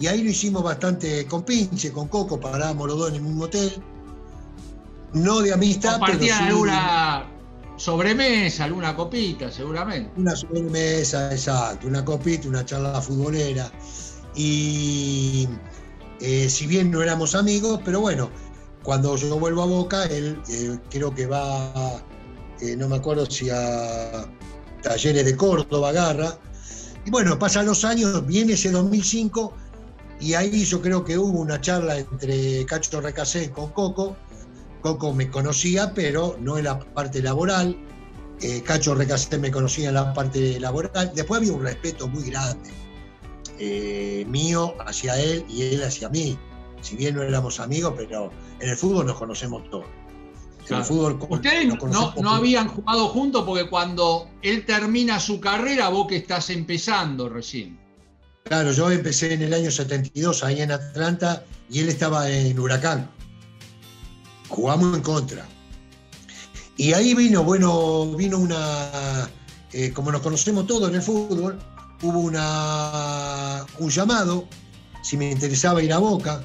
Y 0.00 0.06
ahí 0.06 0.22
lo 0.22 0.30
hicimos 0.30 0.62
bastante 0.62 1.26
con 1.26 1.42
Pinche, 1.42 1.90
con 1.90 2.08
Coco, 2.08 2.38
parábamos 2.38 2.86
los 2.88 2.98
dos 2.98 3.12
en 3.14 3.26
un 3.26 3.42
hotel. 3.42 3.72
No 5.12 5.40
de 5.40 5.52
amistad, 5.52 6.00
pero 6.04 6.34
alguna 6.34 7.26
sobremesa, 7.76 8.64
alguna 8.64 8.94
copita, 8.94 9.50
seguramente. 9.50 10.10
Una 10.16 10.36
sobremesa, 10.36 11.32
exacto, 11.32 11.88
una 11.88 12.04
copita, 12.04 12.48
una 12.48 12.64
charla 12.64 13.00
futbolera. 13.00 13.72
Y 14.34 15.48
eh, 16.20 16.48
si 16.48 16.66
bien 16.66 16.90
no 16.90 17.02
éramos 17.02 17.34
amigos, 17.34 17.80
pero 17.84 18.00
bueno, 18.00 18.30
cuando 18.82 19.16
yo 19.16 19.38
vuelvo 19.38 19.62
a 19.62 19.66
Boca, 19.66 20.04
él 20.04 20.40
eh, 20.48 20.78
creo 20.90 21.14
que 21.14 21.26
va, 21.26 22.02
eh, 22.60 22.76
no 22.76 22.88
me 22.88 22.96
acuerdo 22.96 23.26
si 23.26 23.50
a 23.50 24.26
Talleres 24.82 25.24
de 25.24 25.36
Córdoba, 25.36 25.90
Garra. 25.92 26.38
Y 27.04 27.10
bueno, 27.10 27.38
pasan 27.38 27.66
los 27.66 27.84
años, 27.84 28.26
viene 28.26 28.52
ese 28.52 28.70
2005 28.70 29.54
y 30.20 30.34
ahí 30.34 30.64
yo 30.64 30.80
creo 30.80 31.04
que 31.04 31.16
hubo 31.16 31.38
una 31.38 31.60
charla 31.60 31.98
entre 31.98 32.64
Cacho 32.66 33.00
Recasé 33.00 33.50
con 33.50 33.70
Coco. 33.70 34.16
Coco 34.80 35.12
me 35.12 35.30
conocía, 35.30 35.92
pero 35.94 36.36
no 36.40 36.58
en 36.58 36.64
la 36.64 36.78
parte 36.78 37.22
laboral. 37.22 37.76
Eh, 38.40 38.62
Cacho 38.62 38.94
Recasé 38.94 39.38
me 39.38 39.50
conocía 39.50 39.88
en 39.88 39.94
la 39.94 40.12
parte 40.14 40.58
laboral. 40.58 41.12
Después 41.14 41.40
había 41.40 41.52
un 41.52 41.62
respeto 41.62 42.08
muy 42.08 42.24
grande 42.30 42.70
eh, 43.58 44.24
mío 44.28 44.74
hacia 44.86 45.18
él 45.20 45.44
y 45.48 45.62
él 45.62 45.82
hacia 45.82 46.08
mí. 46.08 46.38
Si 46.80 46.96
bien 46.96 47.16
no 47.16 47.22
éramos 47.22 47.58
amigos, 47.60 47.94
pero 47.96 48.30
en 48.60 48.68
el 48.68 48.76
fútbol 48.76 49.06
nos 49.06 49.16
conocemos 49.16 49.68
todos. 49.70 49.86
Ustedes 51.30 51.66
no, 51.66 52.30
habían 52.30 52.68
jugado 52.68 53.08
juntos 53.08 53.44
porque 53.46 53.68
cuando 53.68 54.28
él 54.42 54.66
termina 54.66 55.18
su 55.18 55.40
carrera, 55.40 55.88
vos 55.88 56.06
que 56.06 56.16
estás 56.16 56.50
empezando 56.50 57.28
recién. 57.28 57.78
Claro, 58.48 58.72
yo 58.72 58.90
empecé 58.90 59.34
en 59.34 59.42
el 59.42 59.52
año 59.52 59.70
72 59.70 60.42
ahí 60.42 60.62
en 60.62 60.72
Atlanta 60.72 61.44
y 61.68 61.80
él 61.80 61.90
estaba 61.90 62.30
en 62.30 62.58
Huracán. 62.58 63.10
Jugamos 64.48 64.96
en 64.96 65.02
contra. 65.02 65.46
Y 66.78 66.94
ahí 66.94 67.12
vino, 67.12 67.44
bueno, 67.44 68.06
vino 68.16 68.38
una, 68.38 69.28
eh, 69.72 69.92
como 69.92 70.10
nos 70.10 70.22
conocemos 70.22 70.66
todos 70.66 70.88
en 70.88 70.94
el 70.94 71.02
fútbol, 71.02 71.58
hubo 72.00 72.20
una, 72.20 73.66
un 73.80 73.90
llamado, 73.90 74.48
si 75.02 75.18
me 75.18 75.30
interesaba 75.30 75.82
ir 75.82 75.92
a 75.92 75.98
Boca, 75.98 76.42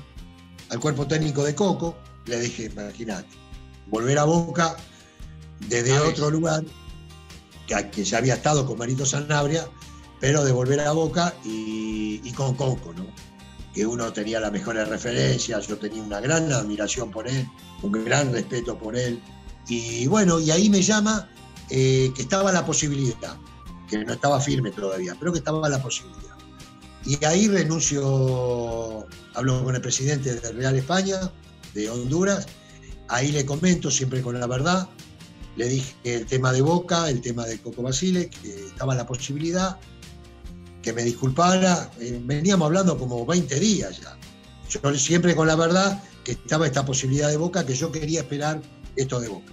al 0.71 0.79
cuerpo 0.81 1.07
técnico 1.07 1.45
de 1.45 1.55
Coco, 1.55 1.95
le 2.25 2.41
dije, 2.41 2.65
imagínate 2.65 3.29
volver 3.87 4.17
a 4.19 4.25
Boca 4.25 4.75
desde 5.69 5.97
otro 5.99 6.29
lugar, 6.29 6.65
que, 7.65 7.89
que, 7.91 8.03
ya 8.03 8.17
había 8.17 8.33
estado 8.33 8.65
con 8.65 8.77
Marito 8.77 9.05
Sanabria, 9.05 9.69
pero 10.23 10.45
de 10.45 10.53
volver 10.53 10.79
a 10.79 10.93
Boca 10.93 11.33
y, 11.43 12.31
con 12.31 12.55
Coco, 12.55 12.93
¿no? 12.93 13.05
que 13.73 13.85
uno 13.85 14.13
tenía 14.13 14.39
las 14.39 14.53
mejores 14.53 14.87
referencias, 14.87 15.67
yo 15.67 15.77
tenía 15.77 16.01
una 16.01 16.21
gran 16.21 16.49
admiración 16.49 17.11
por 17.11 17.27
él, 17.27 17.45
un 17.81 17.91
gran 17.91 18.31
respeto 18.31 18.79
por 18.79 18.95
él. 18.95 19.21
Y 19.67 20.07
bueno, 20.07 20.39
y 20.39 20.49
ahí 20.49 20.69
me 20.69 20.81
llama 20.81 21.29
eh, 21.69 22.09
que 22.15 22.21
estaba 22.21 22.53
la 22.53 22.65
posibilidad, 22.65 23.35
que 23.89 23.97
no 24.05 24.13
estaba 24.13 24.39
firme 24.39 24.71
todavía, 24.71 25.13
pero 25.19 25.33
que 25.33 25.39
estaba 25.39 25.67
la 25.67 25.83
posibilidad. 25.83 26.37
Y 27.03 27.21
ahí 27.25 27.49
renuncio, 27.49 29.05
hablo 29.33 29.61
con 29.61 29.75
el 29.75 29.81
presidente 29.81 30.35
de 30.35 30.51
Real 30.53 30.77
España, 30.77 31.33
de 31.73 31.89
Honduras, 31.89 32.47
Ahí 33.09 33.33
le 33.33 33.45
comento 33.45 33.91
siempre 33.91 34.21
con 34.21 34.39
la 34.39 34.47
verdad. 34.47 34.87
Le 35.57 35.67
dije 35.67 35.93
el 36.05 36.25
tema 36.25 36.53
de 36.53 36.61
Boca, 36.61 37.09
el 37.09 37.19
tema 37.19 37.45
de 37.45 37.59
Coco 37.59 37.81
Basile, 37.81 38.29
que 38.29 38.67
estaba 38.67 38.95
la 38.95 39.05
posibilidad, 39.05 39.77
que 40.83 40.93
me 40.93 41.03
disculpara. 41.03 41.89
Eh, 41.99 42.21
veníamos 42.23 42.67
hablando 42.67 42.97
como 42.97 43.25
20 43.25 43.59
días 43.59 43.99
ya. 43.99 44.15
Yo 44.69 44.93
siempre 44.95 45.35
con 45.35 45.47
la 45.47 45.55
verdad 45.55 46.03
que 46.23 46.33
estaba 46.33 46.67
esta 46.67 46.85
posibilidad 46.85 47.29
de 47.29 47.37
Boca, 47.37 47.65
que 47.65 47.73
yo 47.73 47.91
quería 47.91 48.19
esperar 48.21 48.61
esto 48.95 49.19
de 49.19 49.29
Boca. 49.29 49.51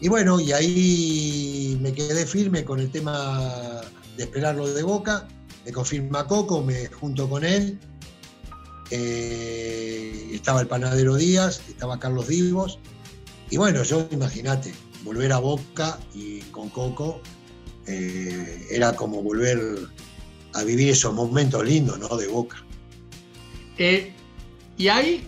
Y 0.00 0.08
bueno, 0.08 0.38
y 0.38 0.52
ahí 0.52 1.78
me 1.80 1.92
quedé 1.92 2.26
firme 2.26 2.64
con 2.64 2.78
el 2.78 2.90
tema 2.90 3.80
de 4.16 4.22
esperarlo 4.22 4.72
de 4.72 4.82
Boca. 4.84 5.26
Me 5.64 5.72
confirma 5.72 6.28
Coco, 6.28 6.62
me 6.62 6.86
junto 6.86 7.28
con 7.28 7.44
él 7.44 7.80
eh, 8.90 10.30
estaba 10.32 10.60
el 10.60 10.68
panadero 10.68 11.16
Díaz, 11.16 11.60
estaba 11.68 11.98
Carlos 11.98 12.28
Divos, 12.28 12.78
y 13.50 13.56
bueno, 13.56 13.82
yo 13.82 14.06
imagínate, 14.10 14.72
volver 15.04 15.32
a 15.32 15.38
Boca 15.38 15.98
y 16.14 16.40
con 16.52 16.68
Coco 16.68 17.20
eh, 17.86 18.66
era 18.70 18.94
como 18.94 19.22
volver 19.22 19.58
a 20.56 20.64
vivir 20.64 20.90
esos 20.90 21.12
momentos 21.12 21.64
lindos, 21.64 21.98
¿no? 21.98 22.16
De 22.16 22.26
Boca. 22.28 22.56
Eh, 23.78 24.12
y 24.78 24.88
ahí, 24.88 25.26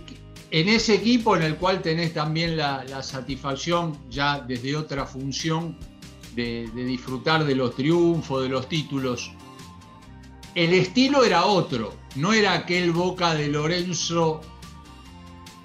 en 0.50 0.68
ese 0.68 0.94
equipo 0.94 1.36
en 1.36 1.42
el 1.42 1.56
cual 1.56 1.82
tenés 1.82 2.14
también 2.14 2.56
la, 2.56 3.02
satisfacción, 3.02 3.98
ya 4.10 4.40
desde 4.40 4.76
otra 4.76 5.04
función, 5.04 5.78
de, 6.34 6.70
disfrutar 6.74 7.44
de 7.44 7.54
los 7.54 7.74
triunfos, 7.74 8.42
de 8.42 8.48
los 8.48 8.68
títulos, 8.68 9.32
el 10.54 10.72
estilo 10.72 11.24
era 11.24 11.44
otro, 11.44 11.94
no 12.14 12.32
era 12.32 12.54
aquel 12.54 12.92
Boca 12.92 13.34
de 13.34 13.48
Lorenzo 13.48 14.40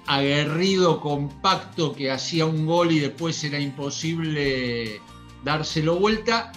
aguerrido, 0.06 1.00
compacto, 1.00 1.94
que 1.94 2.10
hacía 2.10 2.44
un 2.44 2.66
gol 2.66 2.92
y 2.92 3.00
después 3.00 3.42
era 3.44 3.58
imposible 3.58 5.00
dárselo 5.42 5.96
vuelta, 5.96 6.52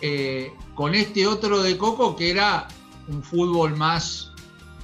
eh, 0.00 0.52
con 0.74 0.94
este 0.94 1.26
otro 1.26 1.62
de 1.62 1.76
Coco 1.76 2.16
que 2.16 2.30
era 2.30 2.68
un 3.08 3.22
fútbol 3.22 3.76
más 3.76 4.30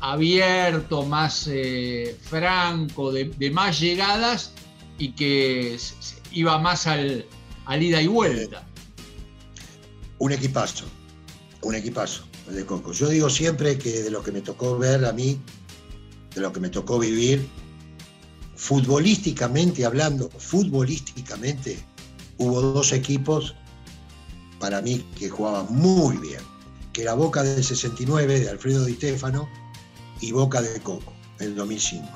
abierto, 0.01 1.05
más 1.05 1.47
eh, 1.49 2.17
franco, 2.23 3.13
de, 3.13 3.51
más 3.51 3.81
llegadas 3.81 4.53
y 4.99 5.13
que 5.13 5.79
iba 6.33 6.59
más 6.59 6.87
al, 6.87 7.27
al 7.67 7.83
ida 7.83 8.01
y 8.01 8.07
vuelta. 8.07 8.67
Un 10.19 10.33
equipazo, 10.33 10.87
un 11.63 11.75
equipazo 11.75 12.25
de 12.49 12.65
Coco. 12.67 12.93
Yo 12.93 13.09
digo 13.09 13.31
siempre 13.31 13.79
que 13.79 14.03
de 14.03 14.11
lo 14.11 14.23
que 14.23 14.33
me 14.33 14.41
tocó 14.41 14.79
ver 14.79 15.05
a 15.05 15.13
mí, 15.13 15.39
de 16.35 16.41
lo 16.41 16.53
que 16.53 16.61
me 16.61 16.69
tocó 16.69 16.99
vivir, 16.99 17.47
futbolísticamente 18.57 19.85
hablando, 19.85 20.29
futbolísticamente, 20.31 21.79
hubo 22.39 22.61
dos 22.61 22.93
equipos 22.93 23.55
para 24.61 24.81
mí 24.83 25.05
que 25.19 25.29
jugaban 25.29 25.67
muy 25.71 26.17
bien, 26.19 26.41
que 26.93 27.03
era 27.03 27.15
Boca 27.15 27.43
del 27.43 27.65
69 27.65 28.41
de 28.41 28.51
Alfredo 28.51 28.85
Di 28.85 28.95
Stefano 28.95 29.49
y 30.21 30.31
Boca 30.33 30.63
de 30.63 30.79
Coco, 30.81 31.13
en 31.41 31.49
el 31.49 31.55
2005. 31.57 32.07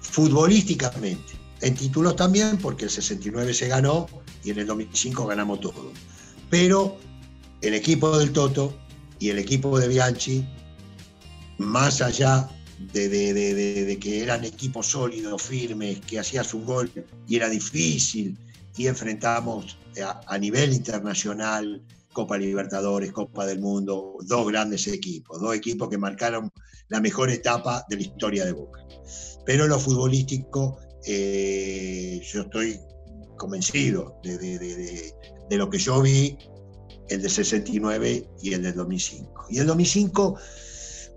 Futbolísticamente, 0.00 1.34
en 1.60 1.74
títulos 1.74 2.16
también, 2.16 2.56
porque 2.58 2.84
el 2.84 2.90
69 2.90 3.52
se 3.52 3.68
ganó 3.68 4.06
y 4.44 4.50
en 4.50 4.60
el 4.60 4.66
2005 4.66 5.26
ganamos 5.26 5.60
todo. 5.60 5.92
Pero 6.48 6.96
el 7.60 7.74
equipo 7.74 8.16
del 8.16 8.32
Toto 8.32 8.72
y 9.18 9.30
el 9.30 9.38
equipo 9.38 9.78
de 9.78 9.88
Bianchi, 9.88 10.46
más 11.58 12.00
allá 12.00 12.48
de, 12.92 13.98
que 14.00 14.22
eran 14.22 14.44
equipos 14.44 14.86
sólidos, 14.86 15.42
firmes, 15.42 16.00
que 16.00 16.20
hacías 16.20 16.54
un 16.54 16.64
gol 16.64 16.90
y 17.26 17.36
era 17.36 17.48
difícil, 17.48 18.38
y 18.78 18.86
enfrentamos 18.86 19.76
a, 20.26 20.38
nivel 20.38 20.72
internacional 20.72 21.82
Copa 22.12 22.38
Libertadores, 22.38 23.12
Copa 23.12 23.44
del 23.44 23.58
Mundo, 23.58 24.16
dos 24.22 24.46
grandes 24.48 24.86
equipos, 24.86 25.40
dos 25.40 25.54
equipos 25.54 25.88
que 25.88 25.98
marcaron 25.98 26.50
la 26.88 27.00
mejor 27.00 27.28
etapa 27.30 27.84
de 27.88 27.96
la 27.96 28.02
historia 28.02 28.44
de 28.44 28.52
Boca. 28.52 28.86
Pero 29.44 29.66
lo 29.66 29.78
futbolístico, 29.78 30.78
eh, 31.04 32.20
yo 32.24 32.42
estoy 32.42 32.80
convencido 33.36 34.20
de, 34.22 35.12
lo 35.50 35.68
que 35.68 35.78
yo 35.78 36.00
vi, 36.00 36.38
el 37.08 37.20
de 37.20 37.28
69 37.28 38.30
y 38.42 38.54
el 38.54 38.62
del 38.62 38.74
2005. 38.76 39.46
Y 39.50 39.58
el 39.58 39.66
2005, 39.66 40.38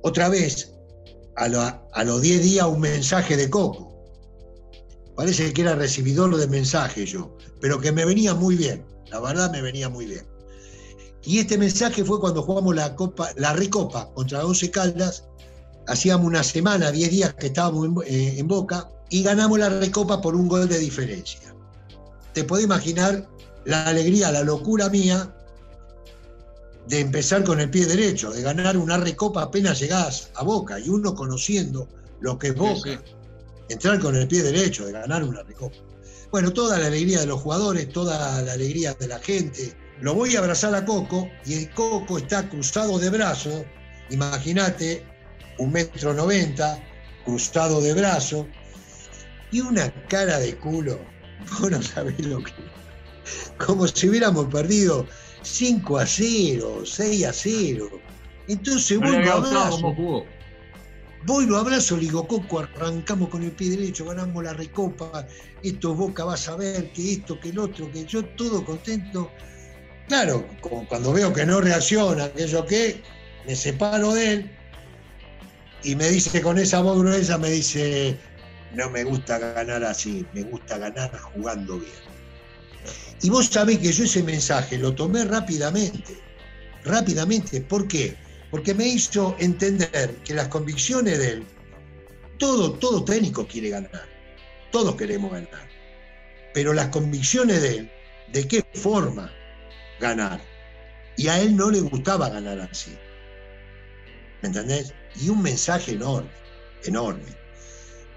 otra 0.02 0.30
vez, 0.30 0.74
a, 1.36 2.04
los 2.04 2.22
10 2.22 2.44
días 2.44 2.66
un 2.66 2.80
mensaje 2.80 3.38
de 3.38 3.50
Coco. 3.50 3.91
Parece 5.22 5.54
que 5.54 5.62
era 5.62 5.76
recibidor 5.76 6.36
de 6.36 6.48
mensajes 6.48 7.12
yo, 7.12 7.38
pero 7.60 7.80
que 7.80 7.92
me 7.92 8.06
venía 8.06 8.34
muy 8.34 8.56
bien, 8.56 8.84
la 9.12 9.20
verdad 9.20 9.52
me 9.52 9.62
venía 9.62 9.88
muy 9.88 10.08
bien. 10.08 10.26
Y 11.24 11.38
este 11.38 11.60
mensaje 11.60 12.04
fue 12.04 12.20
cuando 12.20 12.42
jugamos 12.42 12.74
la 12.74 12.96
Copa, 12.96 13.30
la 13.36 13.54
Recopa 13.54 14.12
contra 14.16 14.44
Once 14.44 14.72
Caldas, 14.72 15.26
hacíamos 15.86 16.26
una 16.26 16.42
semana, 16.42 16.92
10 16.92 17.12
días 17.12 17.36
que 17.36 17.46
estábamos 17.46 17.86
en, 18.08 18.40
en 18.40 18.48
Boca, 18.48 18.90
y 19.12 19.22
ganamos 19.22 19.60
la 19.60 19.70
Recopa 19.70 20.20
por 20.22 20.36
un 20.36 20.48
gol 20.48 20.68
de 20.68 20.80
diferencia. 20.80 21.54
Te 22.34 22.44
puedes 22.44 22.66
imaginar 22.66 23.30
la 23.66 23.86
alegría, 23.86 24.32
la 24.32 24.42
locura 24.42 24.90
mía 24.90 25.32
de 26.88 27.00
empezar 27.00 27.44
con 27.44 27.60
el 27.60 27.70
pie 27.70 27.86
derecho, 27.86 28.32
de 28.32 28.42
ganar 28.42 28.76
una 28.76 28.98
recopa 28.98 29.44
apenas 29.44 29.80
llegás 29.82 30.32
a 30.34 30.44
Boca 30.44 30.80
y 30.80 30.90
uno 30.90 31.14
conociendo 31.14 31.88
lo 32.22 32.40
que 32.40 32.48
es 32.48 32.56
Boca, 32.56 33.04
entrar 33.72 34.00
con 34.00 34.16
el 34.16 34.28
pie 34.28 34.44
derecho, 34.44 34.86
de 34.86 34.92
ganar 34.92 35.24
una 35.24 35.44
recopa. 35.44 35.78
Bueno, 36.32 36.54
toda 36.54 36.80
la 36.80 36.88
alegría 36.88 37.20
de 37.20 37.26
los 37.26 37.42
jugadores, 37.42 37.90
toda 37.90 38.42
la 38.42 38.54
alegría 38.54 38.94
de 38.94 39.08
la 39.08 39.20
gente. 39.20 39.74
Lo 40.00 40.14
voy 40.14 40.36
a 40.36 40.40
abrazar 40.40 40.74
a 40.74 40.86
Coco 40.86 41.30
y 41.46 41.54
el 41.54 41.70
Coco 41.72 42.18
está 42.18 42.48
cruzado 42.50 42.98
de 43.00 43.10
brazos, 43.10 43.64
imagínate, 44.10 45.06
un 45.58 45.72
metro 45.72 46.14
noventa, 46.14 46.82
cruzado 47.26 47.82
de 47.82 47.94
brazos, 47.94 48.48
y 49.52 49.60
una 49.60 49.94
cara 50.08 50.40
de 50.40 50.56
culo, 50.58 51.00
vos 51.60 51.70
no 51.70 51.82
sabés 51.82 52.20
lo 52.26 52.44
que... 52.44 52.54
Como 53.58 53.88
si 53.88 54.10
hubiéramos 54.10 54.48
perdido 54.48 55.06
5 55.44 55.98
a 55.98 56.06
0, 56.06 56.84
6 56.86 57.26
a 57.26 57.34
0. 57.34 57.90
Entonces 58.48 59.00
lo 59.00 59.32
abrazo. 59.32 60.26
Voy 61.24 61.46
lo 61.46 61.58
abrazo, 61.58 61.98
le 61.98 62.04
digo, 62.04 62.28
Coco, 62.28 62.60
arrancamos 62.60 63.30
con 63.30 63.44
el 63.44 63.52
pie 63.52 63.72
derecho, 63.72 64.06
ganamos 64.06 64.44
la 64.44 64.54
recopa, 64.54 65.28
esto 65.62 65.94
Boca 65.94 66.24
vas 66.24 66.50
a 66.50 66.56
ver, 66.56 66.92
que 66.94 67.14
esto, 67.14 67.40
que 67.40 67.50
el 67.50 67.60
otro, 67.60 67.92
que 67.92 68.06
yo 68.06 68.26
todo 68.26 68.66
contento. 68.66 69.32
Claro, 70.08 70.46
cuando 70.90 71.14
veo 71.14 71.32
que 71.32 71.46
no 71.46 71.62
reacciona, 71.62 72.30
que, 72.32 73.04
me 73.46 73.56
separo 73.56 74.14
de 74.14 74.34
él 74.34 74.52
y 75.84 75.96
me 75.96 76.10
dice 76.10 76.42
con 76.42 76.58
esa 76.58 76.82
voz 76.82 77.00
gruesa, 77.00 77.38
me 77.38 77.50
dice, 77.52 78.18
no 78.74 78.90
me 78.90 79.04
gusta 79.04 79.38
ganar 79.38 79.84
así, 79.84 80.26
me 80.34 80.44
gusta 80.44 80.80
ganar 80.80 81.16
jugando 81.18 81.78
bien. 81.78 81.94
Y 83.22 83.30
vos 83.30 83.48
sabés 83.48 83.78
que 83.78 83.92
yo 83.92 84.06
ese 84.06 84.24
mensaje 84.24 84.78
lo 84.78 84.94
tomé 84.96 85.24
rápidamente, 85.26 86.18
rápidamente. 86.84 87.62
¿Por 87.62 87.88
qué? 87.88 88.18
Porque 88.52 88.74
me 88.74 88.86
hizo 88.86 89.36
entender 89.40 90.16
que 90.24 90.34
las 90.34 90.50
convicciones 90.50 91.18
de 91.18 91.30
él, 91.30 91.46
todo, 92.38 92.74
todo 92.74 93.04
técnico 93.04 93.48
quiere 93.48 93.70
ganar, 93.70 94.08
todos 94.72 94.96
queremos 94.96 95.32
ganar, 95.32 95.70
pero 96.54 96.74
las 96.74 96.90
convicciones 96.90 97.62
de 97.62 97.78
él, 97.78 97.92
de 98.32 98.48
qué 98.48 98.64
forma 98.74 99.34
ganar. 100.00 100.42
Y 101.18 101.28
a 101.28 101.40
él 101.40 101.56
no 101.56 101.72
le 101.72 101.82
gustaba 101.82 102.30
ganar 102.30 102.60
así. 102.60 102.98
¿Me 104.42 104.48
entendés? 104.48 104.94
Y 105.22 105.30
un 105.30 105.42
mensaje 105.42 105.94
enorme, 105.94 106.30
enorme. 106.84 107.36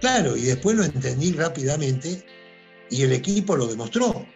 Claro, 0.00 0.36
y 0.36 0.42
después 0.42 0.76
lo 0.76 0.84
entendí 0.84 1.32
rápidamente 1.32 2.24
y 2.90 3.02
el 3.02 3.12
equipo 3.12 3.56
lo 3.56 3.66
demostró 3.66 4.26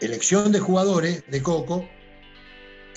elección 0.00 0.52
de 0.52 0.60
jugadores 0.60 1.24
de 1.28 1.42
Coco, 1.42 1.88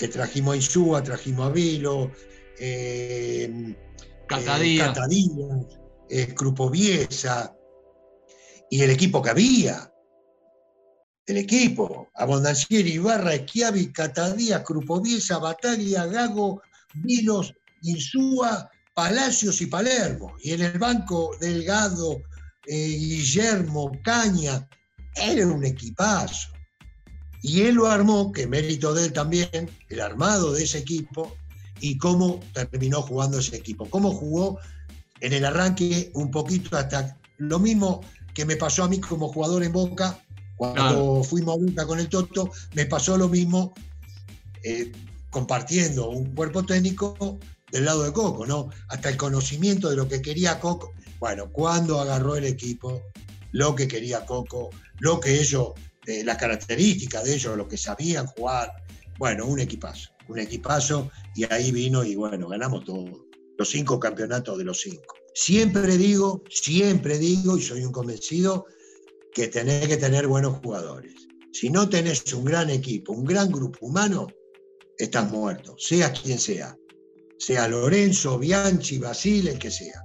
que 0.00 0.08
trajimos 0.08 0.54
a 0.54 0.56
Insúa, 0.56 1.02
trajimos 1.02 1.46
a 1.46 1.52
Vilo, 1.52 2.10
eh, 2.58 3.76
Catadía, 4.26 4.94
eh, 6.08 6.34
Crupoviesa, 6.34 7.54
y 8.70 8.80
el 8.80 8.90
equipo 8.90 9.20
que 9.20 9.28
había. 9.28 9.92
El 11.26 11.36
equipo, 11.36 12.08
Abondancieri, 12.14 12.92
Ibarra, 12.92 13.34
Esquiavi, 13.34 13.92
Catadía, 13.92 14.64
Crupoviesa, 14.64 15.36
Bataglia, 15.36 16.06
Gago, 16.06 16.62
Vilos, 16.94 17.52
Insúa, 17.82 18.70
Palacios 18.94 19.60
y 19.60 19.66
Palermo. 19.66 20.34
Y 20.42 20.52
en 20.52 20.62
el 20.62 20.78
banco, 20.78 21.36
Delgado, 21.38 22.22
eh, 22.66 22.86
Guillermo, 22.86 23.92
Caña, 24.02 24.66
era 25.14 25.46
un 25.46 25.62
equipazo. 25.62 26.48
Y 27.42 27.62
él 27.62 27.76
lo 27.76 27.86
armó, 27.86 28.32
que 28.32 28.46
mérito 28.46 28.92
de 28.94 29.06
él 29.06 29.12
también, 29.12 29.70
el 29.88 30.00
armado 30.00 30.52
de 30.52 30.64
ese 30.64 30.78
equipo 30.78 31.34
y 31.80 31.96
cómo 31.98 32.40
terminó 32.52 33.02
jugando 33.02 33.38
ese 33.38 33.56
equipo. 33.56 33.88
Cómo 33.88 34.12
jugó 34.12 34.58
en 35.20 35.32
el 35.32 35.44
arranque 35.44 36.10
un 36.14 36.30
poquito 36.30 36.76
hasta 36.76 37.16
lo 37.38 37.58
mismo 37.58 38.02
que 38.34 38.44
me 38.44 38.56
pasó 38.56 38.84
a 38.84 38.88
mí 38.88 39.00
como 39.00 39.28
jugador 39.28 39.62
en 39.62 39.72
Boca, 39.72 40.22
cuando 40.56 41.24
fuimos 41.24 41.56
a 41.56 41.64
Boca 41.64 41.86
con 41.86 41.98
el 41.98 42.08
Toto, 42.08 42.50
me 42.74 42.84
pasó 42.84 43.16
lo 43.16 43.28
mismo 43.28 43.72
eh, 44.62 44.92
compartiendo 45.30 46.10
un 46.10 46.34
cuerpo 46.34 46.64
técnico 46.64 47.38
del 47.72 47.86
lado 47.86 48.02
de 48.02 48.12
Coco, 48.12 48.46
¿no? 48.46 48.68
Hasta 48.88 49.08
el 49.08 49.16
conocimiento 49.16 49.88
de 49.88 49.96
lo 49.96 50.08
que 50.08 50.20
quería 50.20 50.60
Coco. 50.60 50.92
Bueno, 51.18 51.50
cuando 51.50 52.00
agarró 52.00 52.36
el 52.36 52.44
equipo, 52.44 53.02
lo 53.52 53.74
que 53.74 53.88
quería 53.88 54.26
Coco, 54.26 54.70
lo 54.98 55.18
que 55.20 55.40
ellos 55.40 55.72
las 56.24 56.36
características 56.36 57.24
de 57.24 57.34
ellos, 57.34 57.56
lo 57.56 57.68
que 57.68 57.76
sabían 57.76 58.26
jugar. 58.26 58.72
Bueno, 59.18 59.46
un 59.46 59.60
equipazo, 59.60 60.10
un 60.28 60.38
equipazo, 60.38 61.10
y 61.34 61.44
ahí 61.52 61.72
vino 61.72 62.04
y 62.04 62.14
bueno, 62.14 62.48
ganamos 62.48 62.84
todos, 62.84 63.10
los 63.58 63.68
cinco 63.68 64.00
campeonatos 64.00 64.56
de 64.58 64.64
los 64.64 64.80
cinco. 64.80 65.14
Siempre 65.34 65.96
digo, 65.96 66.42
siempre 66.48 67.18
digo, 67.18 67.56
y 67.56 67.62
soy 67.62 67.84
un 67.84 67.92
convencido, 67.92 68.66
que 69.32 69.48
tenés 69.48 69.86
que 69.86 69.96
tener 69.96 70.26
buenos 70.26 70.58
jugadores. 70.62 71.14
Si 71.52 71.70
no 71.70 71.88
tenés 71.88 72.32
un 72.32 72.44
gran 72.44 72.70
equipo, 72.70 73.12
un 73.12 73.24
gran 73.24 73.50
grupo 73.50 73.86
humano, 73.86 74.28
estás 74.98 75.30
muerto, 75.30 75.76
sea 75.78 76.12
quien 76.12 76.38
sea. 76.38 76.76
Sea 77.38 77.68
Lorenzo, 77.68 78.38
Bianchi, 78.38 78.98
Basile, 78.98 79.52
el 79.52 79.58
que 79.58 79.70
sea. 79.70 80.02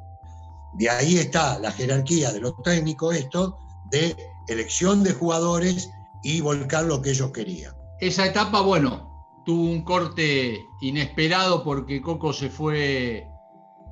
De 0.78 0.90
ahí 0.90 1.18
está 1.18 1.60
la 1.60 1.72
jerarquía 1.72 2.32
de 2.32 2.40
los 2.40 2.54
técnicos, 2.64 3.16
esto, 3.16 3.58
de 3.92 4.16
elección 4.48 5.04
de 5.04 5.14
jugadores 5.14 5.90
y 6.26 6.42
volcar 6.42 6.86
lo 6.86 7.04
que 7.04 7.12
ellos 7.12 7.30
querían. 7.32 7.76
Esa 8.02 8.26
etapa, 8.26 8.62
bueno, 8.62 9.44
tuvo 9.46 9.70
un 9.70 9.84
corte 9.84 10.60
inesperado 10.82 11.64
porque 11.64 12.02
Coco 12.02 12.34
se 12.34 12.50
fue 12.50 13.28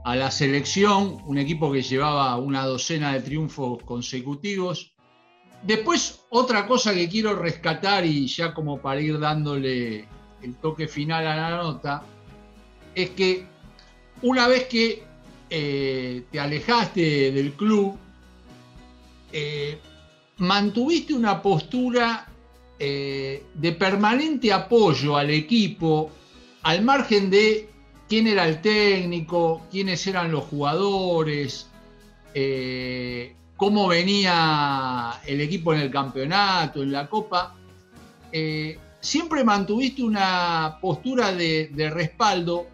a 0.03 0.15
la 0.15 0.31
selección, 0.31 1.21
un 1.27 1.37
equipo 1.37 1.71
que 1.71 1.83
llevaba 1.83 2.35
una 2.37 2.65
docena 2.65 3.13
de 3.13 3.21
triunfos 3.21 3.83
consecutivos. 3.83 4.95
Después, 5.61 6.21
otra 6.31 6.65
cosa 6.65 6.91
que 6.95 7.07
quiero 7.07 7.35
rescatar 7.35 8.03
y 8.03 8.25
ya 8.25 8.55
como 8.55 8.81
para 8.81 8.99
ir 8.99 9.19
dándole 9.19 10.07
el 10.41 10.55
toque 10.55 10.87
final 10.87 11.27
a 11.27 11.35
la 11.35 11.57
nota, 11.57 12.03
es 12.95 13.11
que 13.11 13.45
una 14.23 14.47
vez 14.47 14.63
que 14.65 15.03
eh, 15.51 16.23
te 16.31 16.39
alejaste 16.39 17.31
del 17.31 17.53
club, 17.53 17.95
eh, 19.31 19.77
mantuviste 20.43 21.13
una 21.13 21.41
postura 21.41 22.27
eh, 22.77 23.45
de 23.53 23.71
permanente 23.71 24.51
apoyo 24.51 25.15
al 25.15 25.29
equipo, 25.29 26.11
al 26.63 26.81
margen 26.83 27.29
de 27.29 27.69
quién 28.09 28.27
era 28.27 28.45
el 28.45 28.61
técnico, 28.61 29.61
quiénes 29.71 30.05
eran 30.05 30.33
los 30.33 30.43
jugadores, 30.43 31.69
eh, 32.33 33.33
cómo 33.55 33.87
venía 33.87 35.21
el 35.25 35.39
equipo 35.39 35.73
en 35.73 35.79
el 35.79 35.89
campeonato, 35.89 36.83
en 36.83 36.91
la 36.91 37.07
Copa, 37.07 37.55
eh, 38.33 38.77
siempre 38.99 39.45
mantuviste 39.45 40.03
una 40.03 40.77
postura 40.81 41.31
de, 41.31 41.89
respaldo 41.89 42.67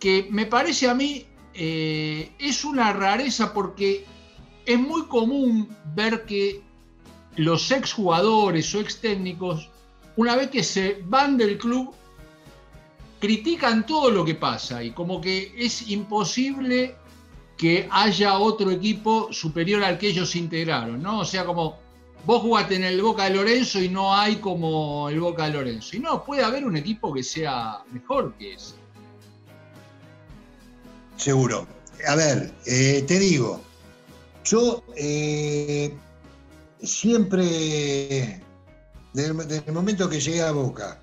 que 0.00 0.26
me 0.30 0.46
parece 0.46 0.88
a 0.88 0.94
mí 0.94 1.26
es 1.52 2.64
una 2.66 2.92
rareza 2.92 3.54
porque 3.54 4.04
es 4.66 4.78
muy 4.78 5.06
común 5.06 5.68
ver 5.94 6.24
que 6.24 6.62
los 7.36 7.70
exjugadores 7.70 8.74
o 8.74 8.80
ex 8.80 9.00
técnicos, 9.00 9.70
una 10.16 10.36
vez 10.36 10.50
que 10.50 10.62
se 10.62 11.02
van 11.04 11.36
del 11.36 11.56
club, 11.58 11.94
critican 13.20 13.86
todo 13.86 14.10
lo 14.10 14.24
que 14.24 14.34
pasa 14.34 14.82
y 14.82 14.90
como 14.90 15.20
que 15.20 15.54
es 15.56 15.88
imposible 15.88 16.96
que 17.56 17.88
haya 17.90 18.38
otro 18.38 18.70
equipo 18.70 19.32
superior 19.32 19.82
al 19.82 19.98
que 19.98 20.08
ellos 20.08 20.36
integraron, 20.36 21.02
¿no? 21.02 21.20
O 21.20 21.24
sea, 21.24 21.44
como 21.44 21.78
vos 22.26 22.42
jugaste 22.42 22.74
en 22.74 22.84
el 22.84 23.00
Boca 23.00 23.24
de 23.24 23.30
Lorenzo 23.30 23.80
y 23.80 23.88
no 23.88 24.14
hay 24.14 24.36
como 24.36 25.08
el 25.08 25.20
Boca 25.20 25.44
de 25.44 25.52
Lorenzo. 25.52 25.96
Y 25.96 26.00
no, 26.00 26.22
puede 26.24 26.44
haber 26.44 26.66
un 26.66 26.76
equipo 26.76 27.14
que 27.14 27.22
sea 27.22 27.82
mejor 27.92 28.34
que 28.34 28.54
ese. 28.54 28.74
Seguro. 31.16 31.66
A 32.06 32.14
ver, 32.14 32.52
eh, 32.66 33.04
te 33.06 33.18
digo, 33.18 33.62
yo 34.46 34.84
eh, 34.94 35.92
siempre, 36.80 38.40
desde, 39.12 39.62
el 39.66 39.72
momento 39.72 40.08
que 40.08 40.20
llegué 40.20 40.42
a 40.42 40.52
Boca, 40.52 41.02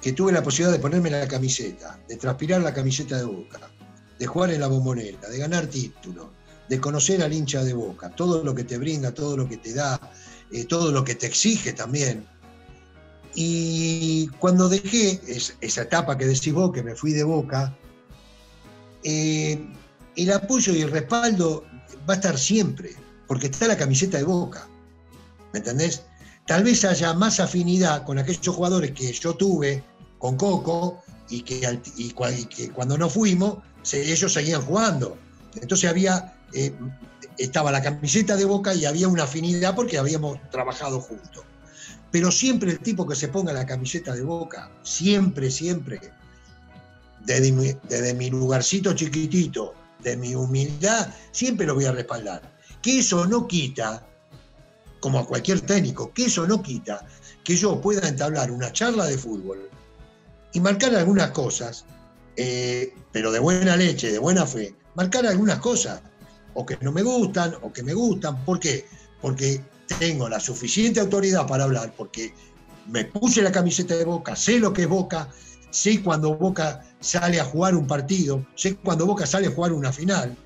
que 0.00 0.12
tuve 0.12 0.32
la 0.32 0.42
posibilidad 0.42 0.72
de 0.72 0.80
ponerme 0.80 1.10
la 1.10 1.28
camiseta, 1.28 2.00
de 2.08 2.16
transpirar 2.16 2.62
la 2.62 2.72
camiseta 2.72 3.18
de 3.18 3.24
Boca, 3.24 3.60
de 4.18 4.26
jugar 4.26 4.50
en 4.50 4.60
la 4.60 4.66
bombonera, 4.66 5.28
de 5.28 5.38
ganar 5.38 5.66
títulos, 5.66 6.28
de 6.68 6.80
conocer 6.80 7.22
al 7.22 7.32
hincha 7.32 7.64
de 7.64 7.74
boca, 7.74 8.10
todo 8.10 8.44
lo 8.44 8.54
que 8.54 8.64
te 8.64 8.78
brinda, 8.78 9.12
todo 9.12 9.36
lo 9.36 9.48
que 9.48 9.56
te 9.56 9.74
da, 9.74 10.00
eh, 10.52 10.64
todo 10.64 10.92
lo 10.92 11.02
que 11.04 11.16
te 11.16 11.26
exige 11.26 11.72
también. 11.72 12.24
Y 13.34 14.28
cuando 14.38 14.68
dejé 14.68 15.20
esa 15.60 15.82
etapa 15.82 16.16
que 16.16 16.26
decís 16.26 16.52
vos, 16.52 16.72
que 16.72 16.82
me 16.82 16.94
fui 16.94 17.12
de 17.12 17.24
boca, 17.24 17.76
eh, 19.02 19.66
el 20.16 20.32
apoyo 20.32 20.74
y 20.74 20.82
el 20.82 20.90
respaldo 20.90 21.64
va 22.08 22.14
a 22.14 22.16
estar 22.16 22.38
siempre, 22.38 22.94
porque 23.26 23.46
está 23.46 23.66
la 23.66 23.76
camiseta 23.76 24.18
de 24.18 24.24
boca. 24.24 24.66
¿Me 25.52 25.58
entendés? 25.58 26.02
Tal 26.46 26.64
vez 26.64 26.84
haya 26.84 27.14
más 27.14 27.40
afinidad 27.40 28.04
con 28.04 28.18
aquellos 28.18 28.54
jugadores 28.54 28.92
que 28.92 29.12
yo 29.12 29.34
tuve 29.34 29.82
con 30.18 30.36
Coco 30.36 31.02
y 31.28 31.42
que, 31.42 32.70
cuando 32.74 32.98
no 32.98 33.08
fuimos, 33.08 33.58
ellos 33.92 34.32
seguían 34.32 34.62
jugando. 34.62 35.16
Entonces 35.54 35.88
había 35.88 36.34
eh, 36.52 36.72
estaba 37.38 37.72
la 37.72 37.82
camiseta 37.82 38.36
de 38.36 38.44
Boca 38.44 38.74
y 38.74 38.84
había 38.84 39.08
una 39.08 39.24
afinidad 39.24 39.74
porque 39.74 39.98
habíamos 39.98 40.38
trabajado 40.50 41.00
juntos. 41.00 41.44
Pero 42.10 42.30
siempre 42.30 42.72
el 42.72 42.80
tipo 42.80 43.06
que 43.06 43.14
se 43.14 43.28
ponga 43.28 43.52
la 43.52 43.66
camiseta 43.66 44.14
de 44.14 44.22
Boca, 44.22 44.70
siempre, 44.82 45.50
siempre, 45.50 46.00
desde 47.24 47.52
mi, 47.52 47.72
desde 47.88 48.14
mi 48.14 48.30
lugarcito 48.30 48.92
chiquitito, 48.94 49.74
de 50.02 50.16
mi 50.16 50.34
humildad, 50.34 51.12
siempre 51.32 51.66
lo 51.66 51.74
voy 51.74 51.84
a 51.84 51.92
respaldar. 51.92 52.42
Que 52.82 53.00
eso 53.00 53.26
no 53.26 53.46
quita, 53.46 54.06
como 55.00 55.18
a 55.18 55.26
cualquier 55.26 55.60
técnico, 55.60 56.12
que 56.12 56.26
eso 56.26 56.46
no 56.46 56.62
quita 56.62 57.06
que 57.44 57.56
yo 57.56 57.80
pueda 57.80 58.06
entablar 58.08 58.50
una 58.50 58.72
charla 58.72 59.06
de 59.06 59.18
fútbol 59.18 59.68
y 60.52 60.60
marcar 60.60 60.94
algunas 60.94 61.30
cosas, 61.30 61.84
eh, 62.36 62.94
pero 63.12 63.32
de 63.32 63.38
buena 63.38 63.76
leche, 63.76 64.12
de 64.12 64.18
buena 64.18 64.46
fe, 64.46 64.74
marcar 64.94 65.26
algunas 65.26 65.58
cosas 65.58 66.00
o 66.54 66.66
que 66.66 66.76
no 66.80 66.92
me 66.92 67.02
gustan 67.02 67.54
o 67.62 67.72
que 67.72 67.82
me 67.82 67.94
gustan. 67.94 68.44
¿Por 68.44 68.60
qué? 68.60 68.86
Porque 69.20 69.60
tengo 69.98 70.28
la 70.28 70.40
suficiente 70.40 71.00
autoridad 71.00 71.46
para 71.46 71.64
hablar, 71.64 71.94
porque 71.96 72.32
me 72.86 73.04
puse 73.04 73.42
la 73.42 73.52
camiseta 73.52 73.96
de 73.96 74.04
Boca, 74.04 74.36
sé 74.36 74.58
lo 74.58 74.72
que 74.72 74.82
es 74.82 74.88
Boca, 74.88 75.28
sé 75.70 76.02
cuando 76.02 76.36
Boca 76.36 76.84
sale 77.00 77.40
a 77.40 77.44
jugar 77.44 77.74
un 77.74 77.86
partido, 77.86 78.44
sé 78.54 78.76
cuando 78.76 79.06
Boca 79.06 79.26
sale 79.26 79.48
a 79.48 79.50
jugar 79.50 79.72
una 79.72 79.92
final, 79.92 80.36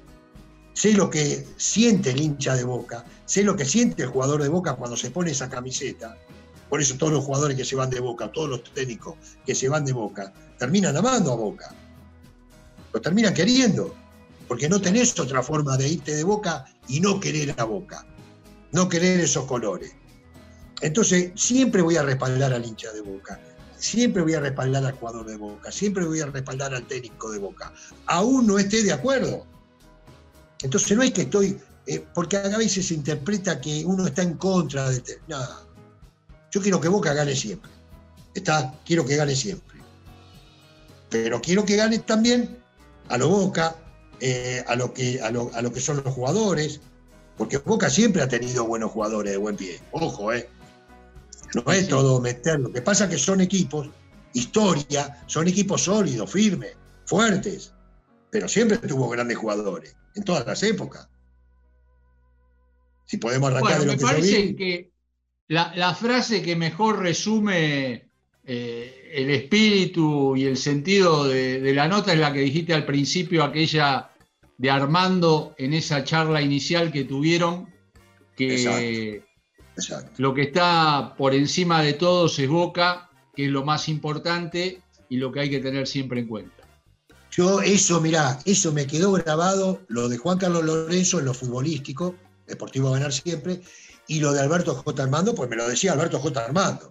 sé 0.73 0.93
lo 0.93 1.11
que 1.11 1.47
siente 1.57 2.11
el 2.11 2.21
hincha 2.21 2.55
de 2.55 2.65
Boca, 2.65 3.05
sé 3.25 3.43
lo 3.43 3.57
que 3.57 3.65
siente 3.65 4.03
el 4.03 4.09
jugador 4.09 4.43
de 4.43 4.49
Boca 4.49 4.75
cuando 4.75 4.97
se 4.97 5.11
pone 5.11 5.31
esa 5.31 5.49
camiseta. 5.49 6.17
Por 6.69 6.81
eso 6.81 6.97
todos 6.97 7.13
los 7.13 7.25
jugadores 7.25 7.57
que 7.57 7.65
se 7.65 7.77
van 7.77 7.91
de 7.91 8.01
Boca, 8.01 8.33
todos 8.33 8.49
los 8.49 8.65
técnicos 8.65 9.17
que 9.45 9.55
se 9.55 9.69
van 9.69 9.85
de 9.85 9.93
Boca, 9.93 10.33
terminan 10.59 10.97
amando 10.97 11.33
a 11.33 11.37
Boca. 11.37 11.75
Lo 12.93 13.01
terminan 13.01 13.35
queriendo 13.35 13.95
porque 14.49 14.69
no 14.69 14.81
tenés 14.81 15.19
otra 15.19 15.43
forma 15.43 15.77
de 15.77 15.89
irte 15.89 16.15
de 16.15 16.25
boca 16.25 16.65
y 16.89 17.01
no 17.01 17.19
querer 17.21 17.55
a 17.59 17.65
boca, 17.65 18.07
no 18.73 18.89
querer 18.89 19.21
esos 19.21 19.45
colores. 19.47 19.95
Entonces, 20.81 21.33
siempre 21.35 21.83
voy 21.83 21.97
a 21.97 22.03
respaldar 22.03 22.53
al 22.53 22.65
hincha 22.65 22.93
de 22.93 23.01
boca, 23.01 23.41
siempre 23.85 24.23
voy 24.23 24.35
a 24.35 24.40
respaldar 24.40 24.85
al 24.85 24.92
jugador 24.92 25.27
de 25.27 25.37
boca, 25.37 25.70
siempre 25.70 26.05
voy 26.05 26.20
a 26.20 26.27
respaldar 26.27 26.75
al 26.75 26.87
técnico 26.87 27.31
de 27.31 27.38
boca, 27.38 27.73
aún 28.07 28.47
no 28.47 28.59
esté 28.59 28.83
de 28.83 28.92
acuerdo. 28.92 29.47
Entonces, 30.62 30.97
no 30.97 31.03
es 31.03 31.12
que 31.12 31.23
estoy, 31.23 31.59
eh, 31.87 32.05
porque 32.14 32.38
a 32.38 32.57
veces 32.57 32.87
se 32.87 32.94
interpreta 32.94 33.61
que 33.61 33.85
uno 33.85 34.07
está 34.07 34.23
en 34.23 34.35
contra 34.35 34.88
de. 34.88 35.03
Nada. 35.29 35.61
Yo 36.51 36.62
quiero 36.62 36.81
que 36.81 36.88
Boca 36.88 37.12
gane 37.12 37.37
siempre. 37.37 37.70
Está, 38.33 38.75
quiero 38.87 39.05
que 39.05 39.16
gane 39.16 39.35
siempre. 39.35 39.79
Pero 41.11 41.40
quiero 41.40 41.64
que 41.64 41.77
gane 41.77 41.99
también 41.99 42.57
a 43.09 43.18
lo 43.18 43.29
Boca, 43.29 43.77
eh, 44.20 44.64
a, 44.66 44.77
lo 44.77 44.94
que, 44.94 45.20
a, 45.20 45.31
lo, 45.31 45.51
que 45.73 45.81
son 45.81 46.03
los 46.03 46.14
jugadores, 46.14 46.81
porque 47.37 47.59
Boca 47.59 47.90
siempre 47.90 48.23
ha 48.23 48.29
tenido 48.29 48.64
buenos 48.64 48.92
jugadores 48.92 49.33
de 49.33 49.37
buen 49.37 49.57
pie. 49.57 49.81
Ojo, 49.92 50.33
¿eh? 50.33 50.49
No 51.55 51.73
es 51.73 51.88
todo 51.88 52.21
meter. 52.21 52.61
Lo 52.61 52.73
que 52.73 52.83
pasa 52.83 53.05
es 53.05 53.11
que 53.11 53.19
son 53.19 53.40
equipos, 53.40 53.88
historia, 54.33 55.23
son 55.27 55.49
equipos 55.49 55.83
sólidos, 55.83 56.31
firmes, 56.31 56.77
fuertes, 57.07 57.73
pero 58.31 58.49
siempre 58.49 58.79
tuvo 58.79 59.09
grandes 59.09 59.38
jugadores, 59.38 59.97
en 60.14 60.25
todas 60.25 60.47
las 60.47 60.62
épocas. 60.62 61.09
Si 63.07 63.19
podemos 63.19 63.51
arrancar 63.51 63.81
de 63.81 63.87
lo 63.87 63.93
me 63.93 63.99
que 63.99 64.05
parece 64.05 64.57
que 64.57 64.90
la, 65.49 65.95
frase 65.95 66.43
que 66.43 66.57
mejor 66.57 67.01
resume 67.01 68.09
eh, 68.45 69.11
el 69.12 69.31
espíritu 69.31 70.37
y 70.37 70.47
el 70.47 70.57
sentido 70.57 71.29
de, 71.29 71.61
de, 71.61 71.75
la 71.75 71.87
nota 71.87 72.12
es 72.12 72.19
la 72.19 72.33
que 72.33 72.40
dijiste 72.40 72.75
al 72.75 72.87
principio, 72.87 73.45
aquella 73.45 74.11
de 74.57 74.71
Armando 74.71 75.55
en 75.59 75.75
esa 75.75 76.03
charla 76.05 76.40
inicial 76.40 76.90
que 76.90 77.05
tuvieron, 77.05 77.73
que 78.37 79.24
lo 80.19 80.35
que 80.35 80.43
está 80.43 81.15
por 81.17 81.35
encima 81.35 81.83
de 81.83 81.95
todos 81.95 82.39
es 82.39 82.49
Boca, 82.49 83.11
que 83.35 83.47
es 83.47 83.51
lo 83.51 83.65
más 83.65 83.89
importante 83.89 84.83
y 85.09 85.17
lo 85.17 85.33
que 85.33 85.41
hay 85.41 85.51
que 85.51 85.61
tener 85.61 85.87
siempre 85.87 86.21
en 86.21 86.29
cuenta. 86.29 86.65
Yo 87.31 87.61
eso, 87.61 88.01
mirá, 88.01 88.39
eso 88.45 88.73
me 88.73 88.87
quedó 88.87 89.13
grabado, 89.13 89.81
lo 89.89 90.09
de 90.09 90.19
Juan 90.19 90.39
Carlos 90.39 90.65
Lorenzo 90.65 91.19
en 91.19 91.25
lo 91.25 91.35
futbolístico, 91.35 92.15
Deportivo 92.47 92.91
ganar 92.91 93.13
siempre, 93.13 93.63
y 94.07 94.21
lo 94.21 94.33
de 94.33 94.41
Alberto 94.41 94.75
J. 94.75 95.03
Armando, 95.03 95.35
pues 95.35 95.49
me 95.49 95.57
lo 95.57 95.67
decía 95.67 95.93
Alberto 95.93 96.19
J. 96.19 96.45
Armando, 96.45 96.91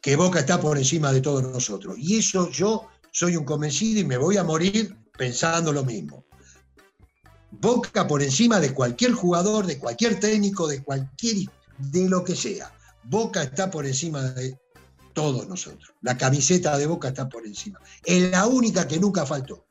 que 0.00 0.16
Boca 0.16 0.40
está 0.40 0.58
por 0.58 0.78
encima 0.78 1.12
de 1.12 1.20
todos 1.20 1.42
nosotros. 1.42 1.96
Y 1.98 2.18
eso 2.18 2.50
yo 2.50 2.88
soy 3.12 3.36
un 3.36 3.44
convencido 3.44 4.00
y 4.00 4.04
me 4.04 4.16
voy 4.16 4.38
a 4.38 4.42
morir 4.42 4.96
pensando 5.16 5.72
lo 5.72 5.84
mismo. 5.84 6.24
Boca 7.52 8.06
por 8.06 8.22
encima 8.22 8.58
de 8.60 8.72
cualquier 8.72 9.12
jugador, 9.12 9.66
de 9.66 9.78
cualquier 9.78 10.18
técnico, 10.18 10.66
de 10.66 10.82
cualquier, 10.82 11.48
de 11.78 12.08
lo 12.08 12.24
que 12.24 12.34
sea. 12.34 12.72
Boca 13.04 13.42
está 13.42 13.70
por 13.70 13.86
encima 13.86 14.22
de 14.22 14.58
todos 15.12 15.46
nosotros. 15.46 15.92
La 16.00 16.16
camiseta 16.16 16.76
de 16.78 16.86
Boca 16.86 17.08
está 17.08 17.28
por 17.28 17.46
encima. 17.46 17.78
Es 18.04 18.30
la 18.30 18.46
única 18.46 18.88
que 18.88 18.98
nunca 18.98 19.26
faltó. 19.26 19.66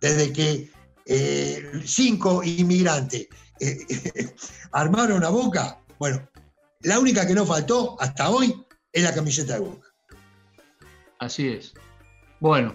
Desde 0.00 0.32
que 0.32 0.70
eh, 1.06 1.82
cinco 1.84 2.42
inmigrantes 2.44 3.26
eh, 3.60 4.34
armaron 4.72 5.24
a 5.24 5.30
Boca, 5.30 5.80
bueno, 5.98 6.28
la 6.80 6.98
única 7.00 7.26
que 7.26 7.34
no 7.34 7.44
faltó 7.44 8.00
hasta 8.00 8.30
hoy 8.30 8.64
es 8.92 9.02
la 9.02 9.14
camiseta 9.14 9.54
de 9.54 9.60
Boca. 9.60 9.88
Así 11.18 11.48
es. 11.48 11.72
Bueno, 12.40 12.74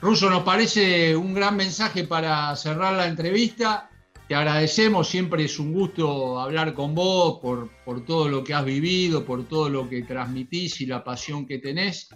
Ruso, 0.00 0.30
nos 0.30 0.44
parece 0.44 1.16
un 1.16 1.34
gran 1.34 1.56
mensaje 1.56 2.04
para 2.04 2.54
cerrar 2.54 2.94
la 2.94 3.08
entrevista. 3.08 3.90
Te 4.28 4.34
agradecemos, 4.34 5.08
siempre 5.08 5.44
es 5.44 5.58
un 5.58 5.72
gusto 5.72 6.38
hablar 6.38 6.72
con 6.74 6.94
vos 6.94 7.40
por, 7.40 7.68
por 7.84 8.04
todo 8.04 8.28
lo 8.28 8.44
que 8.44 8.54
has 8.54 8.64
vivido, 8.64 9.24
por 9.24 9.48
todo 9.48 9.68
lo 9.68 9.88
que 9.88 10.02
transmitís 10.02 10.80
y 10.80 10.86
la 10.86 11.02
pasión 11.02 11.46
que 11.46 11.58
tenés. 11.58 12.08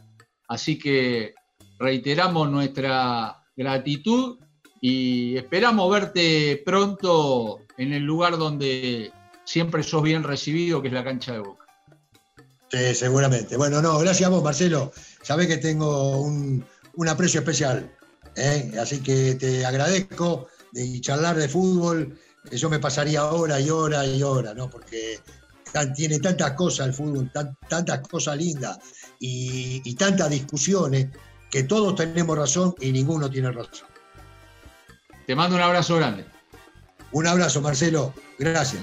Así 0.46 0.78
que 0.78 1.34
reiteramos 1.78 2.50
nuestra 2.50 3.42
gratitud 3.56 4.38
y 4.80 5.36
esperamos 5.36 5.90
verte 5.90 6.62
pronto 6.64 7.60
en 7.78 7.92
el 7.92 8.04
lugar 8.04 8.38
donde 8.38 9.10
siempre 9.44 9.82
sos 9.82 10.02
bien 10.02 10.22
recibido, 10.22 10.82
que 10.82 10.88
es 10.88 10.94
la 10.94 11.02
cancha 11.02 11.32
de 11.32 11.40
Boca. 11.40 11.66
Sí, 12.70 12.94
seguramente. 12.94 13.56
Bueno, 13.56 13.82
no, 13.82 13.98
gracias 13.98 14.28
a 14.28 14.30
vos, 14.30 14.42
Marcelo. 14.42 14.92
Sabés 15.22 15.46
que 15.46 15.58
tengo 15.58 16.20
un, 16.22 16.64
un 16.94 17.08
aprecio 17.08 17.40
especial. 17.40 17.90
¿eh? 18.36 18.72
Así 18.80 19.00
que 19.00 19.34
te 19.34 19.64
agradezco 19.64 20.48
de 20.72 21.00
charlar 21.00 21.36
de 21.36 21.48
fútbol 21.48 22.18
Eso 22.50 22.70
me 22.70 22.78
pasaría 22.78 23.24
hora 23.24 23.60
y 23.60 23.70
hora 23.70 24.06
y 24.06 24.22
hora, 24.22 24.54
¿no? 24.54 24.68
Porque 24.68 25.20
tiene 25.94 26.18
tantas 26.18 26.52
cosas 26.52 26.88
el 26.88 26.94
fútbol, 26.94 27.30
tantas 27.68 28.00
cosas 28.08 28.36
lindas 28.36 28.78
y, 29.18 29.80
y 29.84 29.94
tantas 29.94 30.28
discusiones 30.30 31.08
que 31.50 31.62
todos 31.62 31.94
tenemos 31.94 32.36
razón 32.36 32.74
y 32.80 32.92
ninguno 32.92 33.30
tiene 33.30 33.52
razón. 33.52 33.88
Te 35.26 35.34
mando 35.34 35.56
un 35.56 35.62
abrazo 35.62 35.96
grande. 35.96 36.26
Un 37.12 37.26
abrazo, 37.26 37.60
Marcelo. 37.60 38.12
Gracias. 38.38 38.82